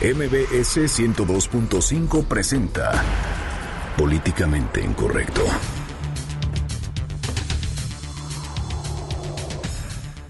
[0.00, 3.02] MBS 102.5 presenta
[3.96, 5.42] Políticamente Incorrecto.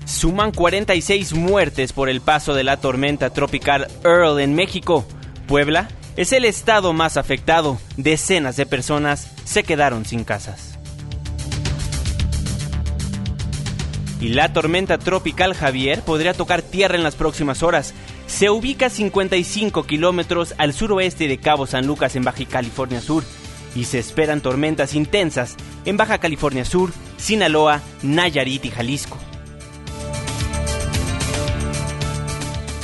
[0.07, 5.07] Suman 46 muertes por el paso de la tormenta tropical Earl en México.
[5.46, 7.79] Puebla es el estado más afectado.
[7.98, 10.79] Decenas de personas se quedaron sin casas.
[14.19, 17.93] Y la tormenta tropical Javier podría tocar tierra en las próximas horas.
[18.29, 23.24] Se ubica a 55 kilómetros al suroeste de Cabo San Lucas en Baja California Sur
[23.74, 29.16] y se esperan tormentas intensas en Baja California Sur, Sinaloa, Nayarit y Jalisco.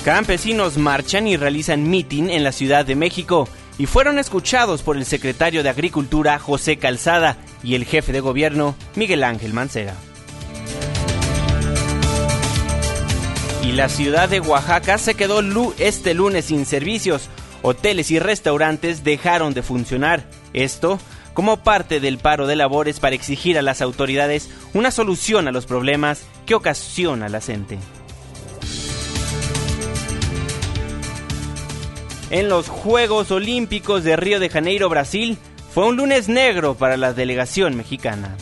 [0.05, 5.05] Campesinos marchan y realizan mitin en la Ciudad de México y fueron escuchados por el
[5.05, 9.95] secretario de Agricultura José Calzada y el jefe de gobierno Miguel Ángel Mancera.
[13.65, 15.41] Y la ciudad de Oaxaca se quedó
[15.79, 17.31] este lunes sin servicios.
[17.63, 20.29] Hoteles y restaurantes dejaron de funcionar.
[20.53, 20.99] Esto
[21.33, 25.65] como parte del paro de labores para exigir a las autoridades una solución a los
[25.65, 27.79] problemas que ocasiona la gente.
[32.29, 35.39] En los Juegos Olímpicos de Río de Janeiro, Brasil,
[35.73, 38.37] fue un lunes negro para la delegación mexicana.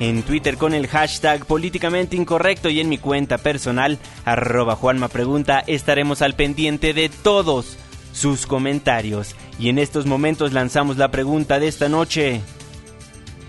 [0.00, 5.62] En Twitter con el hashtag políticamente incorrecto y en mi cuenta personal, arroba Juanma Pregunta,
[5.66, 7.76] estaremos al pendiente de todos
[8.12, 9.36] sus comentarios.
[9.58, 12.40] Y en estos momentos lanzamos la pregunta de esta noche.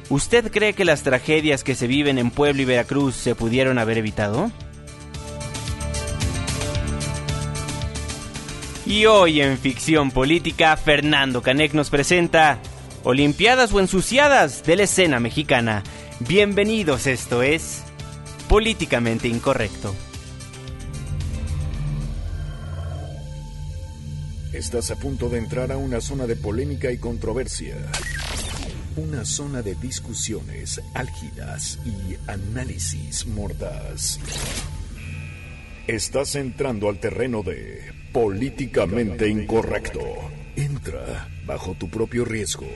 [0.10, 3.98] ¿Usted cree que las tragedias que se viven en Puebla y Veracruz se pudieron haber
[3.98, 4.52] evitado?
[8.86, 12.60] Y hoy en Ficción Política, Fernando Canek nos presenta
[13.04, 15.84] Olimpiadas o ensuciadas de la escena mexicana.
[16.28, 17.82] Bienvenidos, esto es
[18.48, 19.96] Políticamente Incorrecto.
[24.54, 27.76] Estás a punto de entrar a una zona de polémica y controversia.
[28.98, 34.20] Una zona de discusiones álgidas y análisis mordaz.
[35.88, 37.82] Estás entrando al terreno de
[38.14, 40.02] políticamente incorrecto.
[40.56, 42.68] Entra bajo tu propio riesgo.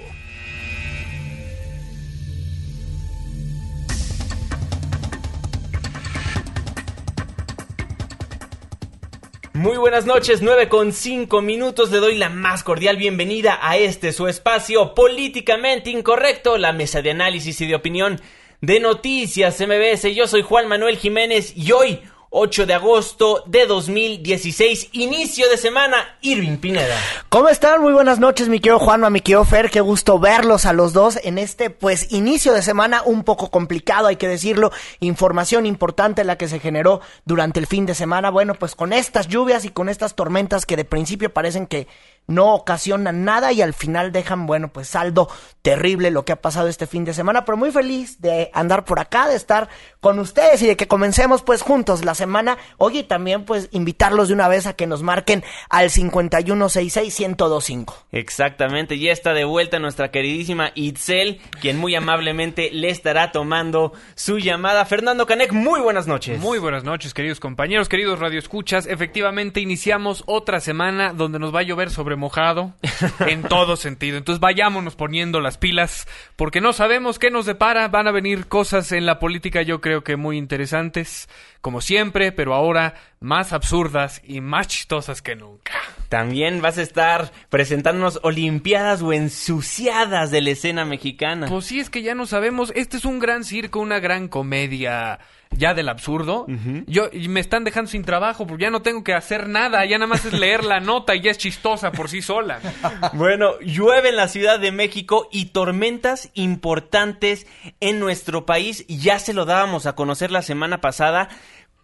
[9.66, 11.90] Muy buenas noches, 9 con 5 minutos.
[11.90, 17.10] Le doy la más cordial bienvenida a este su espacio políticamente incorrecto, la mesa de
[17.10, 18.22] análisis y de opinión
[18.62, 20.14] de Noticias MBS.
[20.14, 22.00] Yo soy Juan Manuel Jiménez y hoy
[22.38, 26.98] 8 de agosto de 2016, inicio de semana, Irving Pineda.
[27.30, 27.82] ¿Cómo están?
[27.82, 31.18] Muy buenas noches, mi querido Juanma, mi querido Fer, qué gusto verlos a los dos
[31.24, 36.38] en este, pues, inicio de semana un poco complicado, hay que decirlo, información importante la
[36.38, 39.88] que se generó durante el fin de semana, bueno, pues con estas lluvias y con
[39.88, 41.88] estas tormentas que de principio parecen que
[42.28, 45.30] no ocasionan nada y al final dejan, bueno, pues saldo
[45.62, 49.00] terrible lo que ha pasado este fin de semana, pero muy feliz de andar por
[49.00, 49.68] acá, de estar
[50.00, 52.60] con ustedes y de que comencemos pues juntos la semana.
[52.78, 57.94] Oye, también pues invitarlos de una vez a que nos marquen al 5166-1025.
[58.12, 64.38] Exactamente, ya está de vuelta nuestra queridísima Itzel, quien muy amablemente le estará tomando su
[64.38, 64.86] llamada.
[64.86, 66.40] Fernando Canek, muy buenas noches.
[66.40, 68.86] Muy buenas noches, queridos compañeros, queridos radioescuchas.
[68.86, 72.74] Efectivamente, iniciamos otra semana donde nos va a llover sobre mojado
[73.20, 74.18] en todo sentido.
[74.18, 77.88] Entonces vayámonos poniendo las pilas porque no sabemos qué nos depara.
[77.88, 81.30] Van a venir cosas en la política yo creo que muy interesantes,
[81.62, 85.74] como siempre, pero ahora más absurdas y más chistosas que nunca.
[86.10, 91.48] También vas a estar presentándonos olimpiadas o ensuciadas de la escena mexicana.
[91.48, 92.72] Pues sí, es que ya no sabemos.
[92.76, 95.20] Este es un gran circo, una gran comedia
[95.58, 96.46] ya del absurdo.
[96.88, 99.98] Yo y me están dejando sin trabajo porque ya no tengo que hacer nada, ya
[99.98, 102.60] nada más es leer la nota y ya es chistosa por sí sola.
[103.14, 107.48] bueno, llueve en la Ciudad de México y tormentas importantes
[107.80, 108.86] en nuestro país.
[108.88, 111.30] Ya se lo dábamos a conocer la semana pasada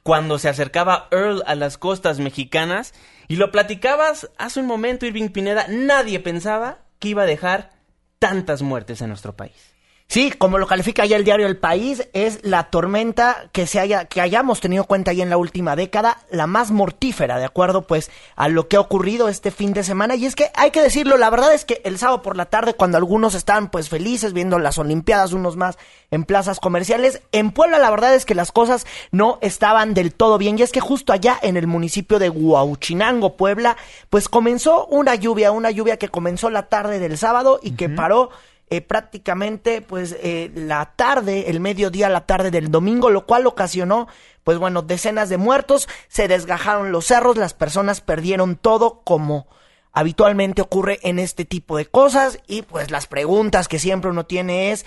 [0.03, 2.93] cuando se acercaba Earl a las costas mexicanas
[3.27, 7.71] y lo platicabas hace un momento Irving Pineda, nadie pensaba que iba a dejar
[8.19, 9.70] tantas muertes en nuestro país.
[10.11, 14.03] Sí, como lo califica ya el diario El País, es la tormenta que se haya,
[14.03, 18.11] que hayamos tenido cuenta ya en la última década, la más mortífera, de acuerdo pues
[18.35, 20.15] a lo que ha ocurrido este fin de semana.
[20.15, 22.73] Y es que hay que decirlo, la verdad es que el sábado por la tarde,
[22.73, 25.77] cuando algunos estaban pues felices viendo las Olimpiadas, unos más
[26.11, 30.37] en plazas comerciales, en Puebla la verdad es que las cosas no estaban del todo
[30.37, 30.59] bien.
[30.59, 33.77] Y es que justo allá en el municipio de Huauchinango, Puebla,
[34.09, 38.29] pues comenzó una lluvia, una lluvia que comenzó la tarde del sábado y que paró
[38.71, 44.07] eh, prácticamente pues eh, la tarde, el mediodía, la tarde del domingo, lo cual ocasionó
[44.45, 49.47] pues bueno, decenas de muertos, se desgajaron los cerros, las personas perdieron todo como
[49.91, 54.71] habitualmente ocurre en este tipo de cosas y pues las preguntas que siempre uno tiene
[54.71, 54.85] es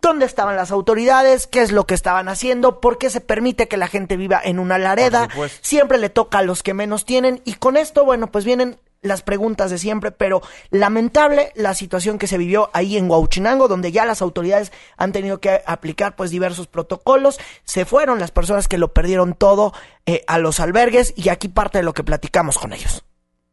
[0.00, 1.48] ¿Dónde estaban las autoridades?
[1.48, 2.80] ¿Qué es lo que estaban haciendo?
[2.80, 5.28] ¿Por qué se permite que la gente viva en una lareda?
[5.62, 7.40] Siempre le toca a los que menos tienen.
[7.44, 12.26] Y con esto, bueno, pues vienen las preguntas de siempre, pero lamentable la situación que
[12.26, 16.66] se vivió ahí en Huauchinango, donde ya las autoridades han tenido que aplicar pues diversos
[16.66, 19.72] protocolos, se fueron las personas que lo perdieron todo
[20.06, 23.04] eh, a los albergues y aquí parte de lo que platicamos con ellos.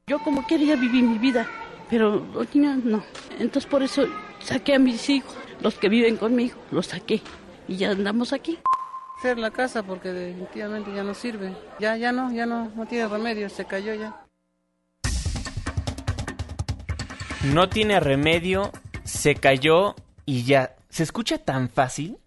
[0.08, 1.48] Yo como quería vivir mi vida,
[1.90, 2.26] pero
[2.84, 3.04] no.
[3.40, 4.04] Entonces por eso
[4.40, 7.22] saqué a mis hijos, los que viven conmigo, los saqué
[7.68, 8.60] y ya andamos aquí.
[9.20, 11.56] Hacer la casa porque definitivamente ya no sirve.
[11.80, 14.23] Ya, ya no, ya no, no tiene remedio, se cayó ya.
[17.44, 18.72] No tiene remedio,
[19.04, 19.96] se cayó
[20.26, 20.78] y ya.
[20.88, 22.18] ¿Se escucha tan fácil?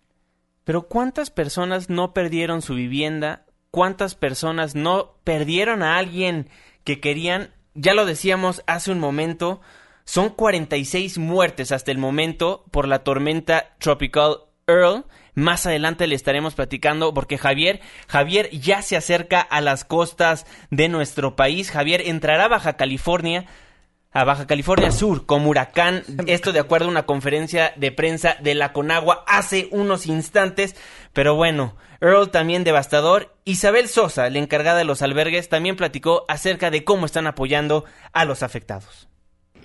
[0.64, 3.46] Pero ¿cuántas personas no perdieron su vivienda?
[3.70, 6.50] ¿Cuántas personas no perdieron a alguien
[6.84, 7.54] que querían?
[7.72, 9.62] Ya lo decíamos hace un momento,
[10.04, 14.36] son 46 muertes hasta el momento por la tormenta Tropical
[14.66, 15.06] Earl.
[15.34, 20.88] Más adelante le estaremos platicando porque Javier, Javier ya se acerca a las costas de
[20.88, 21.70] nuestro país.
[21.70, 23.46] Javier entrará a Baja California
[24.16, 26.02] a Baja California Sur como huracán.
[26.26, 30.74] Esto de acuerdo a una conferencia de prensa de la Conagua hace unos instantes.
[31.12, 33.36] Pero bueno, Earl también devastador.
[33.44, 37.84] Isabel Sosa, la encargada de los albergues, también platicó acerca de cómo están apoyando
[38.14, 39.06] a los afectados.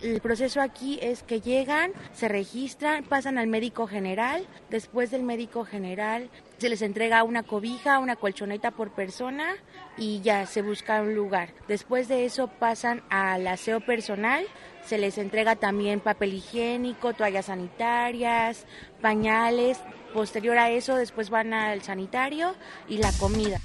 [0.01, 5.63] El proceso aquí es que llegan, se registran, pasan al médico general, después del médico
[5.63, 9.53] general se les entrega una cobija, una colchoneta por persona
[9.97, 11.49] y ya se busca un lugar.
[11.67, 14.43] Después de eso pasan al aseo personal,
[14.83, 18.65] se les entrega también papel higiénico, toallas sanitarias,
[19.01, 19.79] pañales.
[20.15, 22.55] Posterior a eso después van al sanitario
[22.89, 23.59] y la comida.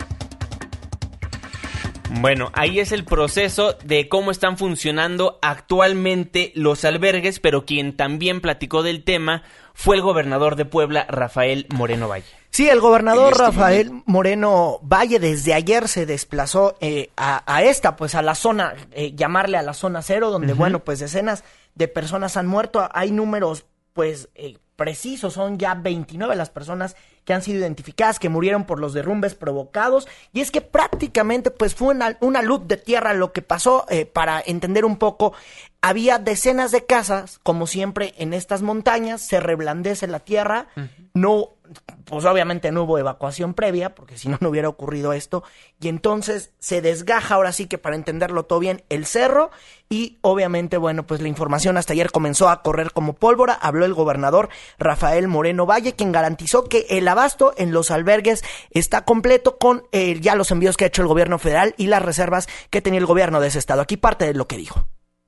[2.18, 8.40] Bueno, ahí es el proceso de cómo están funcionando actualmente los albergues, pero quien también
[8.40, 9.42] platicó del tema
[9.74, 12.26] fue el gobernador de Puebla, Rafael Moreno Valle.
[12.50, 18.14] Sí, el gobernador este Rafael Moreno Valle desde ayer se desplazó eh, a, esta, pues
[18.14, 22.38] a la zona, eh, llamarle a la zona cero, donde, bueno, pues decenas de personas
[22.38, 22.88] han muerto.
[22.94, 28.28] Hay números, pues, eh, precisos, son ya 29 las personas que han sido identificadas, que
[28.28, 33.14] murieron por los derrumbes provocados, y es que prácticamente pues fue una, luz de tierra
[33.14, 35.32] lo que pasó, eh, para entender un poco,
[35.81, 40.69] había decenas de casas, como siempre en estas montañas, se reblandece la tierra,
[41.14, 41.56] no
[42.04, 45.42] pues obviamente no hubo evacuación previa, porque si no, no hubiera ocurrido esto,
[45.80, 49.50] y entonces se desgaja ahora sí que para entenderlo todo bien el cerro,
[49.88, 53.94] y obviamente, bueno, pues la información hasta ayer comenzó a correr como pólvora, habló el
[53.94, 54.48] gobernador
[54.78, 60.18] Rafael Moreno Valle, quien garantizó que el abasto en los albergues está completo con eh,
[60.20, 63.06] ya los envíos que ha hecho el gobierno federal y las reservas que tenía el
[63.06, 63.80] gobierno de ese estado.
[63.82, 64.86] Aquí parte de lo que dijo.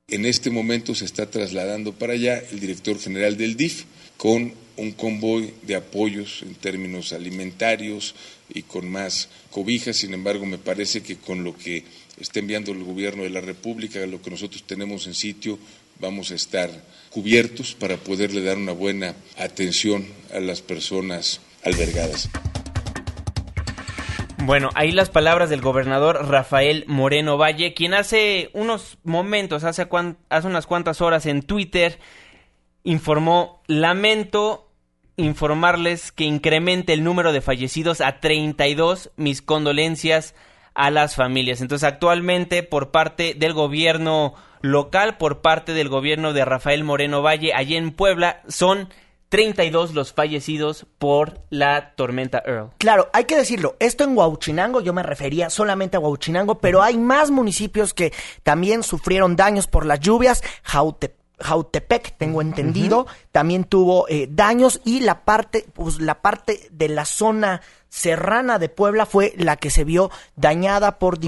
[0.08, 3.84] En este momento se está trasladando para allá el director general del DIF
[4.16, 8.14] con un convoy de apoyos en términos alimentarios
[8.48, 9.96] y con más cobijas.
[9.96, 11.84] Sin embargo, me parece que con lo que
[12.18, 15.58] está enviando el gobierno de la República, lo que nosotros tenemos en sitio,
[16.00, 16.70] vamos a estar
[17.10, 22.28] cubiertos para poderle dar una buena atención a las personas albergadas.
[24.44, 29.88] Bueno, ahí las palabras del gobernador Rafael Moreno Valle, quien hace unos momentos, hace,
[30.28, 31.98] hace unas cuantas horas en Twitter,
[32.84, 34.67] informó, lamento
[35.18, 39.10] informarles que incremente el número de fallecidos a 32.
[39.16, 40.34] Mis condolencias
[40.74, 41.60] a las familias.
[41.60, 47.52] Entonces, actualmente, por parte del gobierno local, por parte del gobierno de Rafael Moreno Valle,
[47.52, 48.88] allí en Puebla, son
[49.28, 52.70] 32 los fallecidos por la tormenta Earl.
[52.78, 56.96] Claro, hay que decirlo, esto en Huauchinango, yo me refería solamente a Huauchinango, pero hay
[56.96, 60.42] más municipios que también sufrieron daños por las lluvias.
[60.62, 66.88] Jautepec Jautepec, tengo entendido, también tuvo eh, daños y la parte, pues la parte de
[66.88, 71.18] la zona serrana de Puebla fue la que se vio dañada por,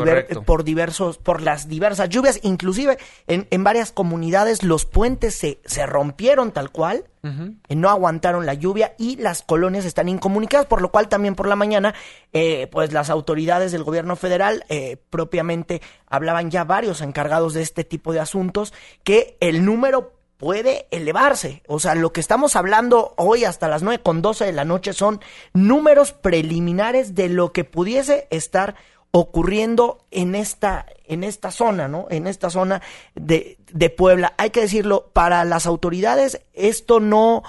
[0.44, 5.86] por diversos, por las diversas lluvias, inclusive en, en varias comunidades los puentes se, se
[5.86, 10.90] rompieron tal cual, eh, no aguantaron la lluvia y las colonias están incomunicadas, por lo
[10.90, 11.94] cual también por la mañana,
[12.32, 17.84] eh, pues las autoridades del gobierno federal eh, propiamente hablaban ya varios encargados de este
[17.84, 18.72] tipo de asuntos
[19.04, 21.62] que el número puede elevarse.
[21.68, 24.94] O sea, lo que estamos hablando hoy hasta las nueve con doce de la noche
[24.94, 25.20] son
[25.52, 28.74] números preliminares de lo que pudiese estar
[29.10, 32.06] ocurriendo en esta, en esta zona, ¿no?
[32.10, 32.80] En esta zona
[33.14, 34.32] de, de Puebla.
[34.38, 37.42] Hay que decirlo, para las autoridades esto no,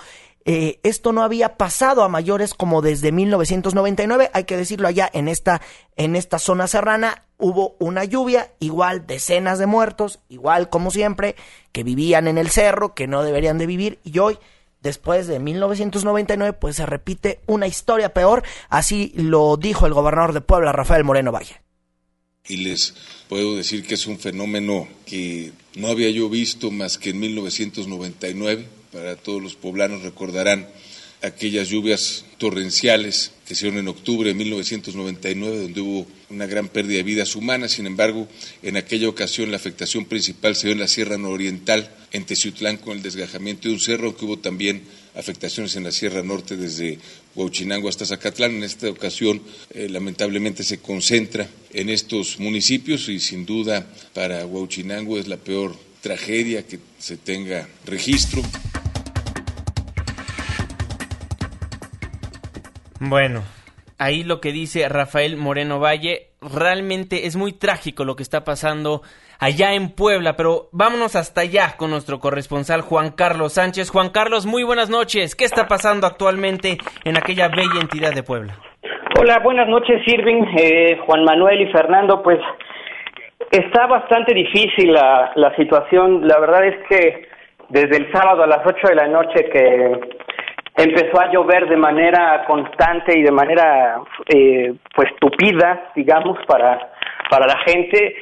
[0.44, 5.30] eh, esto no había pasado a mayores como desde 1999, hay que decirlo allá en
[5.30, 5.62] esta,
[5.96, 11.36] en esta zona serrana hubo una lluvia, igual decenas de muertos, igual como siempre,
[11.72, 14.38] que vivían en el cerro, que no deberían de vivir, y hoy,
[14.82, 20.42] después de 1999, pues se repite una historia peor, así lo dijo el gobernador de
[20.42, 21.62] Puebla, Rafael Moreno Valle.
[22.48, 22.96] Y les
[23.28, 28.68] puedo decir que es un fenómeno que no había yo visto más que en 1999
[28.92, 30.68] para todos los poblanos recordarán
[31.22, 36.98] aquellas lluvias torrenciales que se dieron en octubre de 1999, donde hubo una gran pérdida
[36.98, 37.74] de vidas humanas.
[37.74, 38.28] Sin embargo,
[38.64, 42.98] en aquella ocasión la afectación principal se dio en la Sierra Nororiental, en Teciutlán, con
[42.98, 44.84] el desgajamiento de un cerro, aunque hubo también
[45.16, 46.98] afectaciones en la Sierra Norte desde
[47.36, 48.56] Huachinango hasta Zacatlán.
[48.56, 55.18] En esta ocasión, eh, lamentablemente, se concentra en estos municipios y sin duda para Huachinango
[55.20, 58.42] es la peor tragedia que se tenga registro.
[63.04, 63.42] Bueno,
[63.98, 69.02] ahí lo que dice Rafael Moreno Valle, realmente es muy trágico lo que está pasando
[69.40, 73.90] allá en Puebla, pero vámonos hasta allá con nuestro corresponsal Juan Carlos Sánchez.
[73.90, 75.36] Juan Carlos, muy buenas noches.
[75.36, 78.54] ¿Qué está pasando actualmente en aquella bella entidad de Puebla?
[79.20, 82.22] Hola, buenas noches, Irving, eh, Juan Manuel y Fernando.
[82.22, 82.38] Pues
[83.50, 86.28] está bastante difícil la, la situación.
[86.28, 87.28] La verdad es que
[87.70, 90.22] desde el sábado a las 8 de la noche que
[90.76, 96.92] empezó a llover de manera constante y de manera eh, pues tupida digamos para
[97.30, 98.16] para la gente.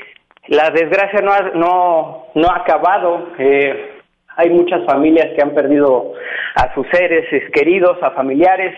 [0.48, 3.30] La desgracia no ha, no no ha acabado.
[3.38, 3.98] Eh,
[4.36, 6.14] hay muchas familias que han perdido
[6.56, 8.76] a sus seres queridos a familiares.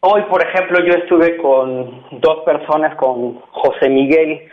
[0.00, 4.48] Hoy por ejemplo yo estuve con dos personas con José Miguel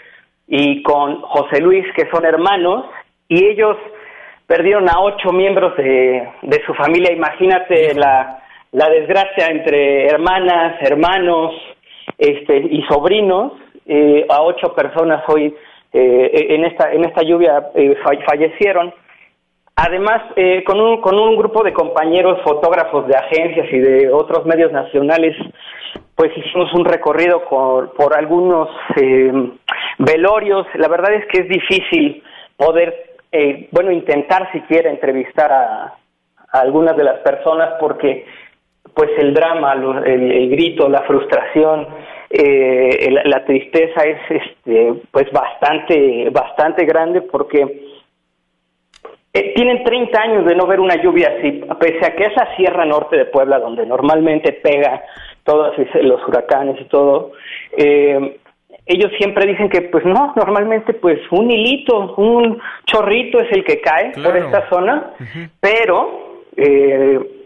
[0.47, 2.85] y con José Luis que son hermanos
[3.27, 3.77] y ellos
[4.47, 7.13] perdieron a ocho miembros de, de su familia.
[7.13, 8.39] Imagínate la
[8.71, 11.53] la desgracia entre hermanas, hermanos
[12.17, 13.53] este, y sobrinos,
[13.85, 15.55] eh, a ocho personas hoy
[15.91, 17.95] eh, en, esta, en esta lluvia eh,
[18.27, 18.93] fallecieron.
[19.75, 20.21] Además,
[20.65, 25.33] con, un, con un grupo de compañeros fotógrafos de agencias y de otros medios nacionales,
[26.15, 28.67] pues hicimos un recorrido por, por algunos
[29.99, 30.67] velorios.
[30.73, 32.21] La verdad es que es difícil
[32.57, 33.15] poder,
[33.71, 35.95] bueno, intentar siquiera entrevistar a
[36.51, 38.25] algunas de las personas porque
[38.99, 39.75] pues el drama,
[40.05, 41.87] el, grito, la frustración,
[42.29, 47.61] eh, la, tristeza es este, pues bastante, bastante grande porque
[49.33, 52.83] eh, tienen 30 años de no ver una lluvia así, pese a que esa sierra
[52.83, 55.01] norte de Puebla, donde normalmente pega
[55.45, 57.31] todos los huracanes y todo,
[57.77, 58.37] eh,
[58.85, 63.79] ellos siempre dicen que pues no, normalmente pues un hilito, un chorrito es el que
[63.79, 65.13] cae por esta zona,
[65.61, 67.38] pero eh,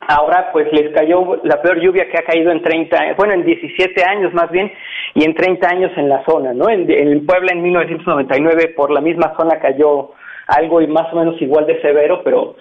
[0.00, 4.02] Ahora pues les cayó la peor lluvia que ha caído en 30, bueno, en 17
[4.04, 4.72] años más bien,
[5.14, 6.68] y en 30 años en la zona, ¿no?
[6.68, 10.12] En, en Puebla en 1999 por la misma zona cayó
[10.46, 12.56] algo y más o menos igual de severo, pero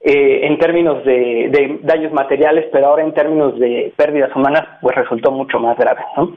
[0.00, 4.94] eh, en términos de, de, daños materiales, pero ahora en términos de pérdidas humanas, pues
[4.96, 6.36] resultó mucho más grave, ¿no?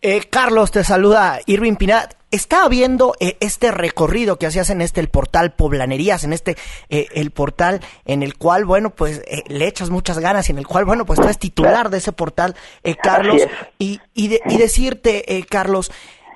[0.00, 2.21] Eh, Carlos, te saluda Irving Pinat.
[2.32, 6.56] Estaba viendo eh, este recorrido que hacías en este el portal Poblanerías, en este
[6.88, 10.58] eh, el portal en el cual, bueno, pues eh, le echas muchas ganas y en
[10.58, 12.56] el cual, bueno, pues tú eres titular de ese portal,
[13.02, 13.42] Carlos,
[13.78, 15.92] y, y, de, y decirte, Carlos,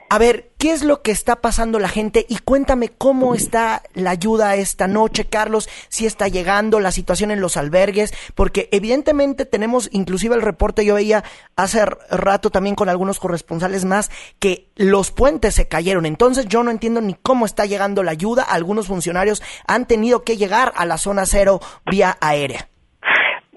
[0.08, 2.26] a ver, ¿qué es lo que está pasando la gente?
[2.28, 7.40] Y cuéntame cómo está la ayuda esta noche, Carlos, si está llegando la situación en
[7.40, 11.24] los albergues, porque evidentemente tenemos, inclusive el reporte yo veía
[11.56, 16.06] hace rato también con algunos corresponsales más, que los puentes se cayeron.
[16.06, 18.42] Entonces yo no entiendo ni cómo está llegando la ayuda.
[18.42, 22.68] Algunos funcionarios han tenido que llegar a la zona cero vía aérea.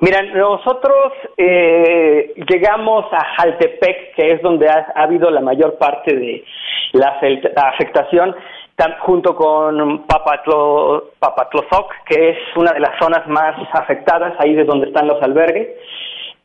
[0.02, 6.46] Mira, nosotros eh, llegamos a Jaltepec, que es donde ha, habido la mayor parte de
[6.94, 7.20] la,
[7.68, 8.34] afectación,
[9.02, 14.88] junto con Papatlo, Papatlozoc, que es una de las zonas más afectadas, ahí de donde
[14.88, 15.68] están los albergues.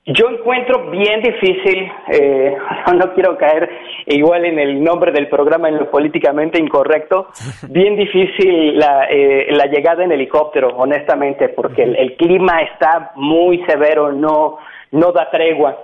[0.07, 2.55] Yo encuentro bien difícil, eh,
[2.95, 3.71] no quiero caer
[4.07, 7.29] igual en el nombre del programa, en lo políticamente incorrecto,
[7.71, 14.13] bien difícil la, eh, la llegada en helicóptero, honestamente, porque el, clima está muy severo,
[14.13, 14.59] no,
[14.93, 15.79] no da tregua.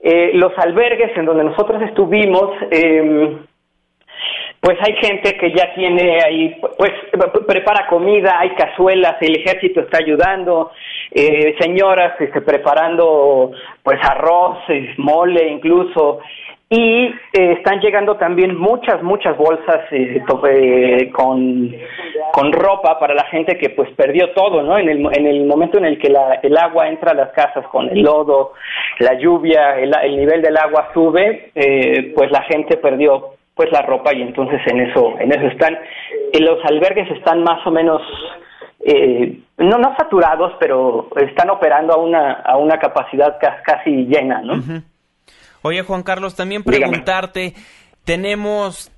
[0.00, 3.38] Eh, los albergues en donde nosotros estuvimos, eh,
[4.62, 6.92] pues hay gente que ya tiene ahí, pues
[7.48, 10.70] prepara comida, hay cazuelas, el ejército está ayudando,
[11.10, 13.50] eh, señoras este, preparando
[13.82, 14.58] pues arroz,
[14.98, 16.20] mole incluso,
[16.74, 21.74] y eh, están llegando también muchas, muchas bolsas eh, eh, con,
[22.32, 24.78] con ropa para la gente que pues perdió todo, ¿no?
[24.78, 27.66] En el, en el momento en el que la, el agua entra a las casas
[27.66, 28.52] con el lodo,
[29.00, 31.50] la lluvia, el, el nivel del agua sube,
[32.14, 35.78] pues la gente perdió pues la ropa y entonces en eso, en eso están.
[36.38, 38.02] los albergues están más o menos
[39.58, 44.82] no no saturados, pero están operando a una a una capacidad casi llena, ¿no?
[45.62, 47.54] Oye, Juan Carlos, también preguntarte,
[48.04, 48.90] tenemos,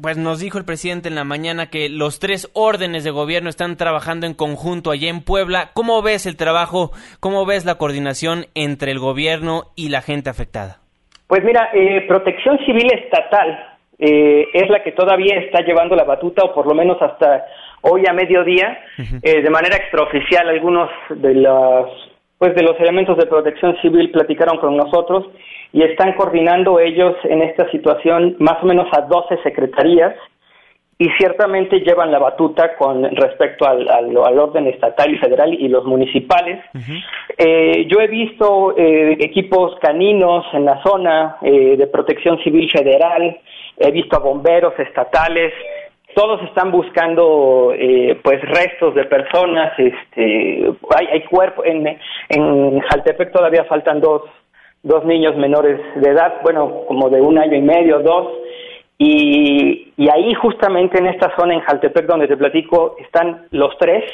[0.00, 3.76] pues nos dijo el presidente en la mañana que los tres órdenes de gobierno están
[3.76, 5.70] trabajando en conjunto allá en Puebla.
[5.74, 10.78] ¿Cómo ves el trabajo, cómo ves la coordinación entre el gobierno y la gente afectada?
[11.26, 13.71] Pues mira, eh, Protección Civil Estatal
[14.04, 17.46] eh, es la que todavía está llevando la batuta, o por lo menos hasta
[17.82, 18.80] hoy a mediodía,
[19.22, 21.88] eh, de manera extraoficial, algunos de los,
[22.36, 25.26] pues de los elementos de Protección Civil platicaron con nosotros
[25.72, 30.14] y están coordinando ellos en esta situación más o menos a 12 secretarías
[31.02, 35.84] y ciertamente llevan la batuta con respecto al, al, orden estatal y federal y los
[35.84, 36.60] municipales.
[37.38, 43.36] eh, yo he visto eh, equipos caninos en la zona eh, de protección civil federal,
[43.78, 45.52] he visto a bomberos estatales,
[46.14, 51.98] todos están buscando eh, pues restos de personas, este, hay, hay cuerpos, en,
[52.28, 54.22] en Jaltepec todavía faltan dos
[54.82, 58.32] dos niños menores de edad, bueno, como de un año y medio, dos,
[58.98, 64.04] y, y ahí justamente en esta zona en Jaltepec donde te platico están los tres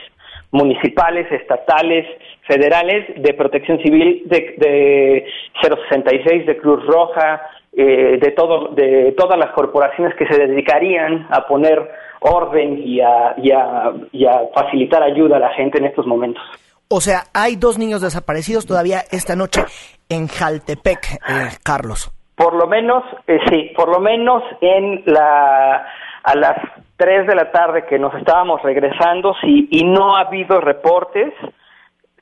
[0.51, 2.07] municipales, estatales,
[2.47, 5.27] federales de protección civil de, de
[5.63, 11.47] 066, de Cruz Roja, eh, de, todo, de todas las corporaciones que se dedicarían a
[11.47, 16.07] poner orden y a, y a, y a facilitar ayuda a la gente en estos
[16.07, 16.43] momentos.
[16.89, 19.63] O sea, hay dos niños desaparecidos todavía esta noche
[20.09, 22.11] en Jaltepec, eh, Carlos.
[22.35, 25.87] Por lo menos, eh, sí, por lo menos en la
[26.23, 26.57] a las
[26.97, 31.33] 3 de la tarde que nos estábamos regresando, sí, y no ha habido reportes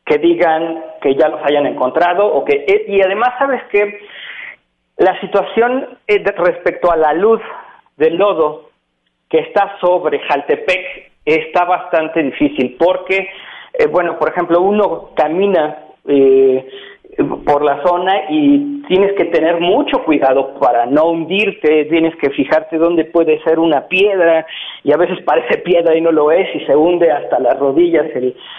[0.05, 4.01] que digan que ya los hayan encontrado o que eh, y además sabes que
[4.99, 7.41] la situación eh, respecto a la luz
[7.97, 8.71] del lodo
[9.29, 13.29] que está sobre Jaltepec está bastante difícil porque
[13.79, 15.79] eh, bueno, por ejemplo, uno camina
[16.09, 16.67] eh,
[17.45, 22.79] por la zona y tienes que tener mucho cuidado para no hundirte, tienes que fijarte
[22.79, 24.47] dónde puede ser una piedra
[24.83, 28.07] y a veces parece piedra y no lo es y se hunde hasta las rodillas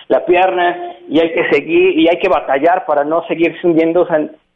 [0.08, 4.08] la pierna y hay que seguir y hay que batallar para no seguirse hundiendo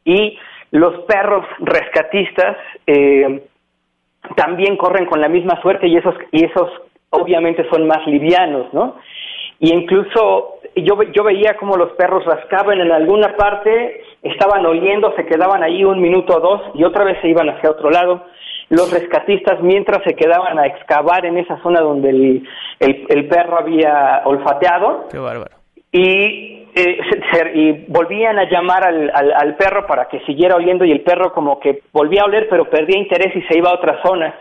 [0.05, 0.37] y
[0.71, 2.57] los perros rescatistas
[2.87, 3.43] eh,
[4.35, 6.69] también corren con la misma suerte y esos y esos
[7.09, 8.95] obviamente son más livianos, ¿no?
[9.61, 15.23] y incluso yo, yo veía como los perros rascaban en alguna parte, estaban oliendo, se
[15.27, 18.25] quedaban ahí un minuto o dos y otra vez se iban hacia otro lado.
[18.69, 22.47] Los rescatistas, mientras se quedaban a excavar en esa zona donde el,
[22.79, 25.51] el, perro había olfateado, Qué bárbaro.
[25.91, 26.99] Y, eh,
[27.53, 31.33] y volvían a llamar al, al, al perro para que siguiera oliendo y el perro
[31.33, 34.33] como que volvía a oler pero perdía interés y se iba a otra zona.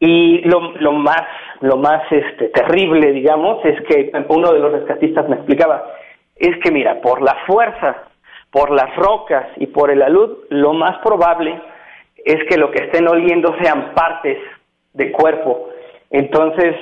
[0.00, 1.24] Y lo, lo más,
[1.60, 5.92] lo más este, terrible, digamos, es que uno de los rescatistas me explicaba,
[6.36, 8.04] es que mira, por la fuerza,
[8.50, 11.60] por las rocas y por el alud, lo más probable
[12.24, 14.38] es que lo que estén oliendo sean partes
[14.92, 15.68] de cuerpo.
[16.10, 16.76] Entonces,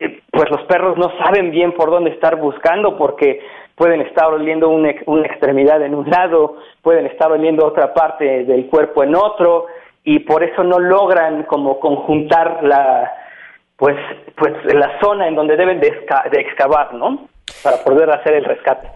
[0.00, 3.40] eh, pues los perros no saben bien por dónde estar buscando porque
[3.76, 8.66] pueden estar oliendo una, una extremidad en un lado, pueden estar oliendo otra parte del
[8.66, 9.66] cuerpo en otro,
[10.04, 13.12] y por eso no logran como conjuntar la
[13.76, 13.96] pues
[14.36, 17.28] pues la zona en donde deben de, excavar, ¿no?
[17.62, 18.88] Para poder hacer el rescate.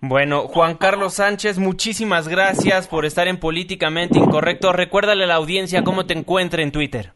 [0.00, 4.72] Bueno, Juan Carlos Sánchez, muchísimas gracias por estar en Políticamente Incorrecto.
[4.72, 7.12] Recuérdale a la audiencia cómo te encuentra en Twitter.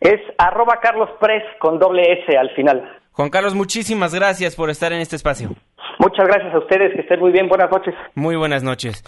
[0.00, 2.98] Es arroba Carlos Press con doble S al final.
[3.12, 5.50] Juan Carlos, muchísimas gracias por estar en este espacio.
[6.00, 7.94] Muchas gracias a ustedes, que estén muy bien, buenas noches.
[8.14, 9.04] Muy buenas noches.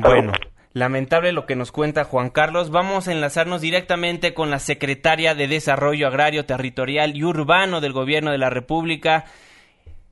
[0.00, 0.30] Bueno.
[0.72, 2.70] Lamentable lo que nos cuenta Juan Carlos.
[2.70, 8.30] Vamos a enlazarnos directamente con la secretaria de Desarrollo Agrario, Territorial y Urbano del Gobierno
[8.30, 9.24] de la República,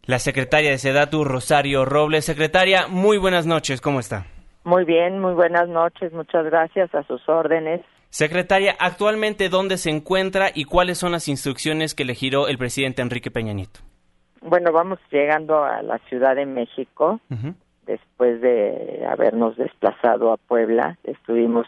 [0.04, 2.24] la secretaria de Sedatu, Rosario Robles.
[2.24, 4.26] Secretaria, muy buenas noches, ¿cómo está?
[4.64, 7.82] Muy bien, muy buenas noches, muchas gracias a sus órdenes.
[8.10, 13.02] Secretaria, actualmente dónde se encuentra y cuáles son las instrucciones que le giró el presidente
[13.02, 13.78] Enrique Peña Nieto.
[14.48, 17.20] Bueno, vamos llegando a la Ciudad de México
[17.84, 21.66] después de habernos desplazado a Puebla, estuvimos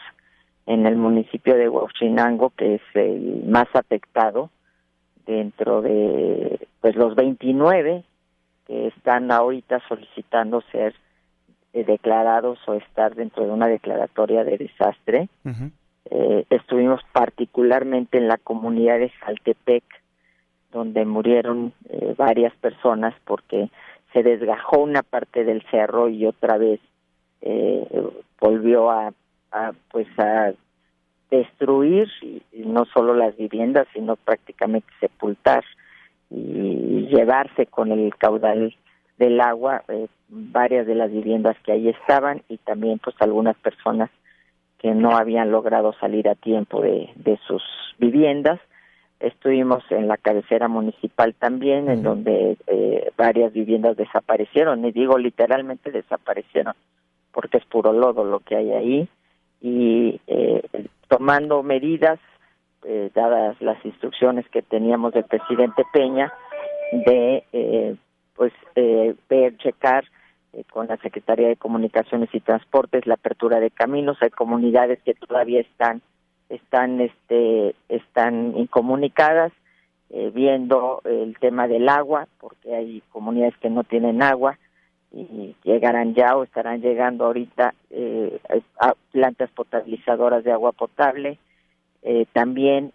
[0.66, 4.50] en el municipio de Huachinango, que es el más afectado
[5.26, 8.04] dentro de pues los 29
[8.66, 10.94] que están ahorita solicitando ser
[11.72, 15.28] eh, declarados o estar dentro de una declaratoria de desastre.
[16.10, 19.84] Eh, estuvimos particularmente en la comunidad de Jaltepec,
[20.72, 23.70] donde murieron eh, varias personas porque
[24.12, 26.80] se desgajó una parte del cerro y otra vez
[27.40, 27.86] eh,
[28.40, 29.12] volvió a,
[29.90, 30.52] pues a
[31.30, 32.08] destruir
[32.52, 35.64] no solo las viviendas sino prácticamente sepultar
[36.30, 38.74] y llevarse con el caudal
[39.18, 44.10] del agua eh, varias de las viviendas que ahí estaban y también pues algunas personas
[44.78, 47.62] que no habían logrado salir a tiempo de sus
[47.98, 48.60] viviendas
[49.20, 55.90] estuvimos en la cabecera municipal también en donde eh, varias viviendas desaparecieron y digo literalmente
[55.90, 56.74] desaparecieron
[57.32, 59.08] porque es puro lodo lo que hay ahí
[59.60, 60.62] y eh,
[61.08, 62.20] tomando medidas
[62.84, 66.32] eh, dadas las instrucciones que teníamos del presidente Peña
[66.92, 67.96] de eh,
[68.34, 70.04] pues eh, ver checar
[70.52, 74.16] eh, con la Secretaría de Comunicaciones y Transportes la apertura de caminos.
[74.20, 76.00] Hay comunidades que todavía están
[76.48, 79.52] están este están incomunicadas
[80.10, 84.58] eh, viendo el tema del agua porque hay comunidades que no tienen agua
[85.12, 88.40] y llegarán ya o estarán llegando ahorita eh,
[88.80, 91.38] a plantas potabilizadoras de agua potable.
[92.02, 92.92] Eh, también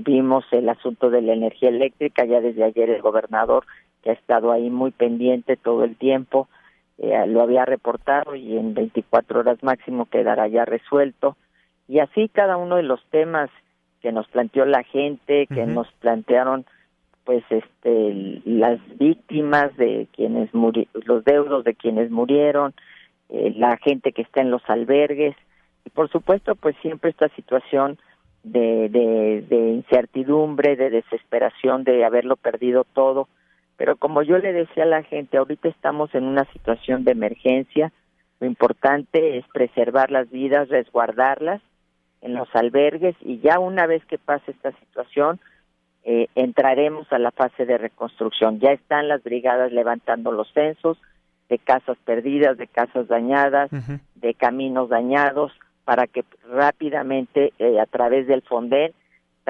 [0.00, 3.66] vimos el asunto de la energía eléctrica, ya desde ayer el gobernador,
[4.02, 6.48] que ha estado ahí muy pendiente todo el tiempo,
[6.98, 11.36] lo había reportado y en 24 horas máximo quedará ya resuelto.
[11.90, 13.50] Y así cada uno de los temas
[14.00, 16.64] que nos planteó la gente, que nos plantearon
[17.24, 22.74] pues este las víctimas de quienes murieron, los deudos de quienes murieron,
[23.28, 25.34] eh, la gente que está en los albergues.
[25.84, 27.98] Y por supuesto pues siempre esta situación
[28.44, 33.28] de, de, de incertidumbre, de desesperación, de haberlo perdido todo,
[33.76, 37.92] pero como yo le decía a la gente, ahorita estamos en una situación de emergencia,
[38.38, 41.60] lo importante es preservar las vidas, resguardarlas
[42.22, 45.40] en los albergues y ya una vez que pase esta situación,
[46.04, 48.58] eh, entraremos a la fase de reconstrucción.
[48.60, 50.98] Ya están las brigadas levantando los censos
[51.48, 53.70] de casas perdidas, de casas dañadas,
[54.14, 55.52] de caminos dañados,
[55.84, 58.92] para que rápidamente eh, a través del FONDEN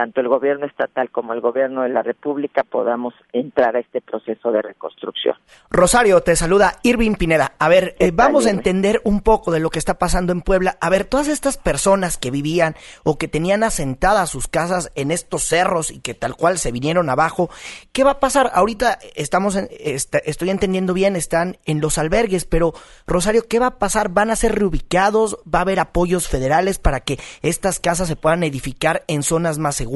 [0.00, 4.50] tanto el gobierno estatal como el gobierno de la República podamos entrar a este proceso
[4.50, 5.34] de reconstrucción.
[5.68, 7.52] Rosario, te saluda Irving Pineda.
[7.58, 10.78] A ver, eh, vamos a entender un poco de lo que está pasando en Puebla.
[10.80, 15.42] A ver, todas estas personas que vivían o que tenían asentadas sus casas en estos
[15.42, 17.50] cerros y que tal cual se vinieron abajo,
[17.92, 18.50] ¿qué va a pasar?
[18.54, 22.72] Ahorita estamos, en, est estoy entendiendo bien, están en los albergues, pero
[23.06, 24.08] Rosario, ¿qué va a pasar?
[24.08, 25.36] ¿Van a ser reubicados?
[25.44, 29.76] ¿Va a haber apoyos federales para que estas casas se puedan edificar en zonas más
[29.76, 29.89] seguras,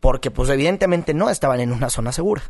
[0.00, 2.42] porque pues evidentemente no estaban en una zona segura.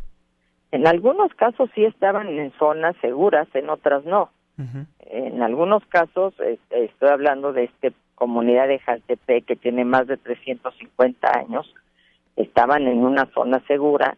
[0.71, 4.29] En algunos casos sí estaban en zonas seguras, en otras no.
[4.57, 4.85] Uh -huh.
[4.99, 6.33] En algunos casos,
[6.71, 11.71] estoy hablando de esta comunidad de Jaltepec que tiene más de 350 años,
[12.35, 14.17] estaban en una zona segura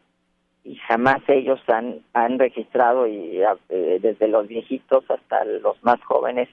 [0.64, 6.50] y jamás ellos han, han registrado, y eh, desde los viejitos hasta los más jóvenes,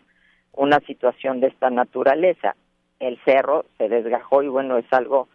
[0.52, 2.54] una situación de esta naturaleza.
[3.00, 5.28] El cerro se desgajó y bueno, es algo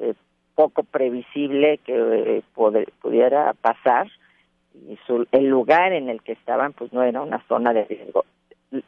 [0.00, 0.14] eh,
[0.54, 2.42] poco previsible que eh,
[3.00, 4.08] pudiera pasar.
[4.88, 8.24] Y su, el lugar en el que estaban pues no era una zona de riesgo.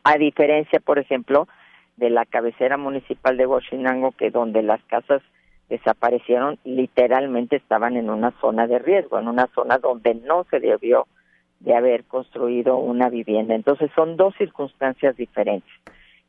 [0.04, 1.48] A diferencia por ejemplo
[1.96, 5.22] de la cabecera municipal de Huachinango que donde las casas
[5.68, 11.06] desaparecieron literalmente estaban en una zona de riesgo en una zona donde no se debió
[11.60, 13.54] de haber construido una vivienda.
[13.54, 15.72] Entonces son dos circunstancias diferentes.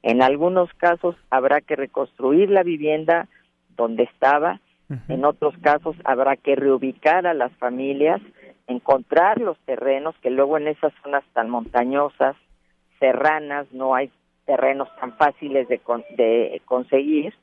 [0.03, 3.27] En algunos casos habrá que reconstruir la vivienda
[3.75, 4.59] donde estaba
[5.07, 8.21] en otros casos habrá que reubicar a las familias,
[8.67, 12.35] encontrar los terrenos, que luego en esas zonas tan montañosas,
[12.99, 14.11] serranas, no hay
[14.45, 17.33] terrenos tan fáciles de, con, de conseguir.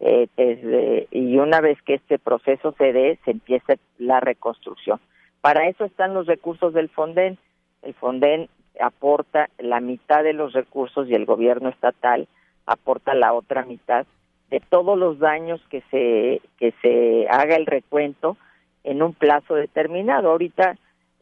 [0.00, 5.00] Eh, y una vez que este proceso se dé, se empieza la reconstrucción.
[5.40, 7.38] Para eso están los recursos del Fonden.
[7.82, 8.48] El Fonden
[8.80, 12.28] aporta la mitad de los recursos y el gobierno estatal
[12.66, 14.06] aporta la otra mitad
[14.54, 18.36] de todos los daños que se que se haga el recuento
[18.84, 20.30] en un plazo determinado.
[20.30, 20.76] Ahorita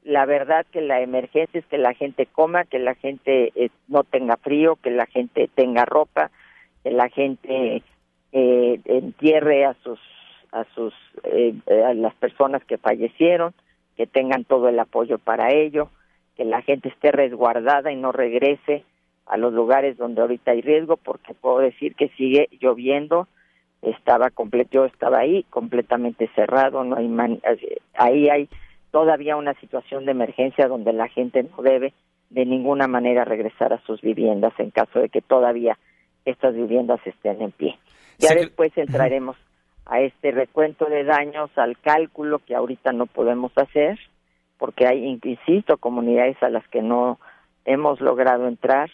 [0.05, 4.05] la verdad que la emergencia es que la gente coma, que la gente eh, no
[4.05, 6.31] tenga frío, que la gente tenga ropa,
[6.83, 7.83] que la gente
[8.33, 9.99] eh, entierre a sus
[10.51, 10.93] a sus
[11.25, 11.55] eh,
[11.87, 13.55] a las personas que fallecieron,
[13.97, 15.89] que tengan todo el apoyo para ello,
[16.37, 18.85] que la gente esté resguardada y no regrese
[19.33, 23.29] a los lugares donde ahorita hay riesgo, porque puedo decir que sigue lloviendo,
[23.81, 27.41] estaba completo, yo estaba ahí completamente cerrado, no hay man,
[27.95, 28.51] ahí hay
[28.91, 31.95] todavía una situación de emergencia donde la gente no debe
[32.29, 35.79] de ninguna manera regresar a sus viviendas en caso de que todavía
[36.27, 37.79] estas viviendas estén en pie.
[38.19, 39.39] Ya después entraremos
[39.87, 43.99] a este recuento de daños, al cálculo que ahorita no podemos hacer,
[44.59, 47.19] porque hay, insisto, comunidades a las que no
[47.65, 48.91] hemos logrado entrar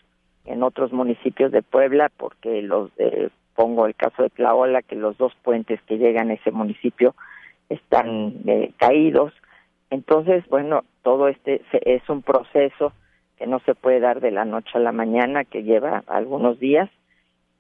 [0.49, 5.19] en otros municipios de Puebla, porque los de, pongo el caso de Tlaola, que los
[5.19, 7.15] dos puentes que llegan a ese municipio
[7.69, 9.33] están eh, caídos.
[9.91, 12.93] Entonces, bueno, todo este es un proceso
[13.37, 16.91] que no se puede dar de la noche a la mañana, que lleva algunos días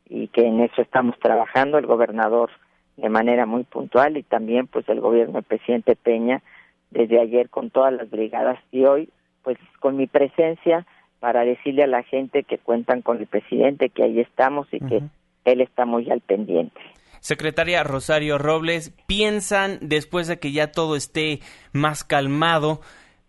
[0.08, 2.50] y que en eso estamos trabajando el gobernador
[2.96, 6.42] de manera muy puntual y también pues el gobierno del presidente Peña
[6.90, 9.10] desde ayer con todas las brigadas y hoy
[9.42, 10.86] pues con mi presencia
[11.20, 15.02] para decirle a la gente que cuentan con el presidente, que ahí estamos y que
[15.44, 16.80] él está muy al pendiente.
[17.20, 21.40] Secretaria Rosario Robles, ¿piensan después de que ya todo esté
[21.72, 22.80] más calmado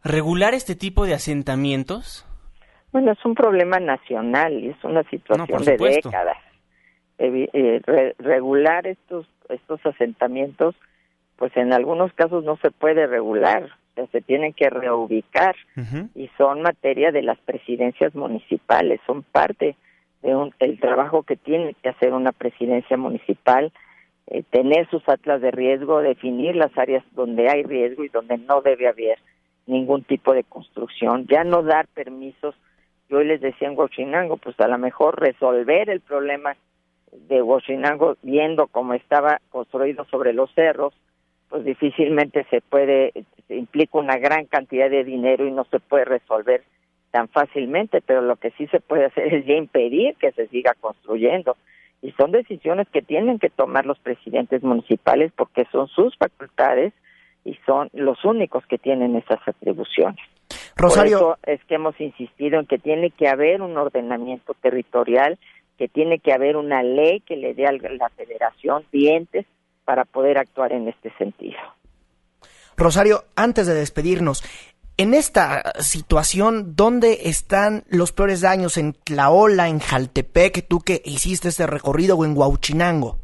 [0.04, 2.26] regular este tipo de asentamientos?
[2.92, 6.38] Bueno, es un problema nacional y es una situación de décadas.
[7.18, 7.82] Eh,
[8.20, 10.76] regular estos estos asentamientos,
[11.36, 13.70] pues en algunos casos no se puede regular,
[14.00, 15.56] sea, se tienen que reubicar
[16.16, 19.76] y son materia de las presidencias municipales, son parte
[20.22, 23.72] de un, el trabajo que tiene que hacer una presidencia municipal,
[24.28, 28.62] eh, tener sus atlas de riesgo, definir las áreas donde hay riesgo y donde no
[28.62, 29.20] debe haber
[29.66, 32.56] ningún tipo de construcción, ya no dar permisos.
[33.10, 36.56] Yo hoy les decía en Huachinango, pues a lo mejor resolver el problema
[37.12, 40.94] de Huachinango viendo cómo estaba construido sobre los cerros,
[41.50, 43.12] pues difícilmente se puede,
[43.50, 46.64] implica una gran cantidad de dinero y no se puede resolver
[47.12, 50.76] tan fácilmente, pero lo que sí se puede hacer es ya impedir que se siga
[50.80, 51.58] construyendo.
[52.02, 56.94] Y son decisiones que tienen que tomar los presidentes municipales porque son sus facultades
[57.44, 60.20] y son los únicos que tienen esas atribuciones.
[60.76, 61.20] Rosario.
[61.20, 65.38] Por eso es que hemos insistido en que tiene que haber un ordenamiento territorial
[65.78, 69.46] que tiene que haber una ley que le dé a la federación dientes
[69.90, 71.58] para poder actuar en este sentido.
[72.78, 74.44] Rosario, antes de despedirnos,
[74.98, 78.78] en esta situación, ¿dónde están los peores daños?
[78.78, 83.18] ¿En Tlaola, en Jaltepec, tú que hiciste este recorrido, o en Huauchinango?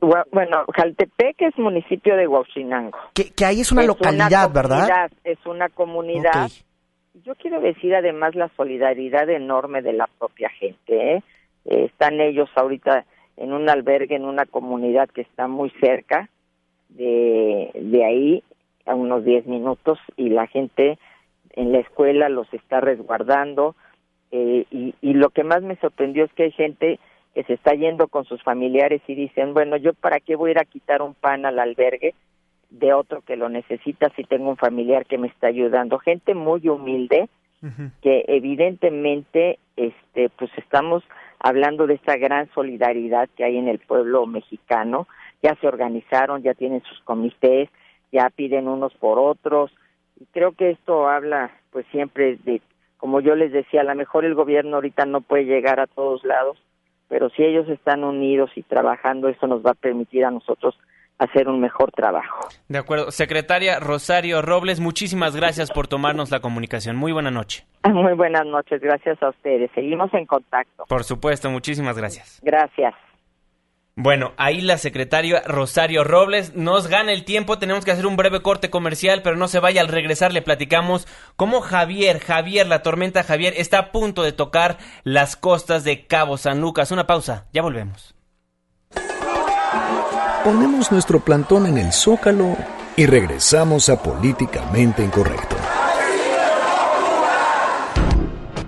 [0.00, 2.96] Bueno, Jaltepec es municipio de Huauchinango.
[3.12, 5.10] Que, ahí es una localidad, ¿verdad?
[5.24, 6.50] Es una comunidad.
[7.22, 11.16] Yo quiero decir además la solidaridad enorme de la propia gente.
[11.16, 11.22] ¿eh?
[11.66, 13.04] Eh, están ellos ahorita
[13.42, 16.30] en un albergue, en una comunidad que está muy cerca
[16.90, 18.44] de, de ahí,
[18.86, 20.96] a unos 10 minutos, y la gente
[21.54, 23.74] en la escuela los está resguardando.
[24.30, 27.00] Eh, y, y lo que más me sorprendió es que hay gente
[27.34, 30.52] que se está yendo con sus familiares y dicen, bueno, yo para qué voy a
[30.52, 32.14] ir a quitar un pan al albergue
[32.70, 35.98] de otro que lo necesita si tengo un familiar que me está ayudando.
[35.98, 37.28] Gente muy humilde
[38.02, 41.04] que evidentemente este pues estamos
[41.42, 45.08] hablando de esta gran solidaridad que hay en el pueblo mexicano.
[45.42, 47.68] Ya se organizaron, ya tienen sus comités,
[48.12, 49.72] ya piden unos por otros.
[50.20, 52.62] Y creo que esto habla, pues siempre de,
[52.96, 56.24] como yo les decía, a lo mejor el gobierno ahorita no puede llegar a todos
[56.24, 56.56] lados,
[57.08, 60.78] pero si ellos están unidos y trabajando, eso nos va a permitir a nosotros
[61.18, 62.48] hacer un mejor trabajo.
[62.68, 63.10] De acuerdo.
[63.10, 66.96] Secretaria Rosario Robles, muchísimas gracias por tomarnos la comunicación.
[66.96, 67.66] Muy buena noche.
[67.92, 69.70] Muy buenas noches, gracias a ustedes.
[69.74, 70.84] Seguimos en contacto.
[70.88, 72.40] Por supuesto, muchísimas gracias.
[72.42, 72.94] Gracias.
[73.94, 78.40] Bueno, ahí la secretaria Rosario Robles nos gana el tiempo, tenemos que hacer un breve
[78.40, 83.22] corte comercial, pero no se vaya, al regresar le platicamos cómo Javier, Javier, la tormenta
[83.22, 86.90] Javier, está a punto de tocar las costas de Cabo San Lucas.
[86.90, 88.14] Una pausa, ya volvemos.
[90.42, 92.56] Ponemos nuestro plantón en el zócalo
[92.96, 95.56] y regresamos a Políticamente Incorrecto.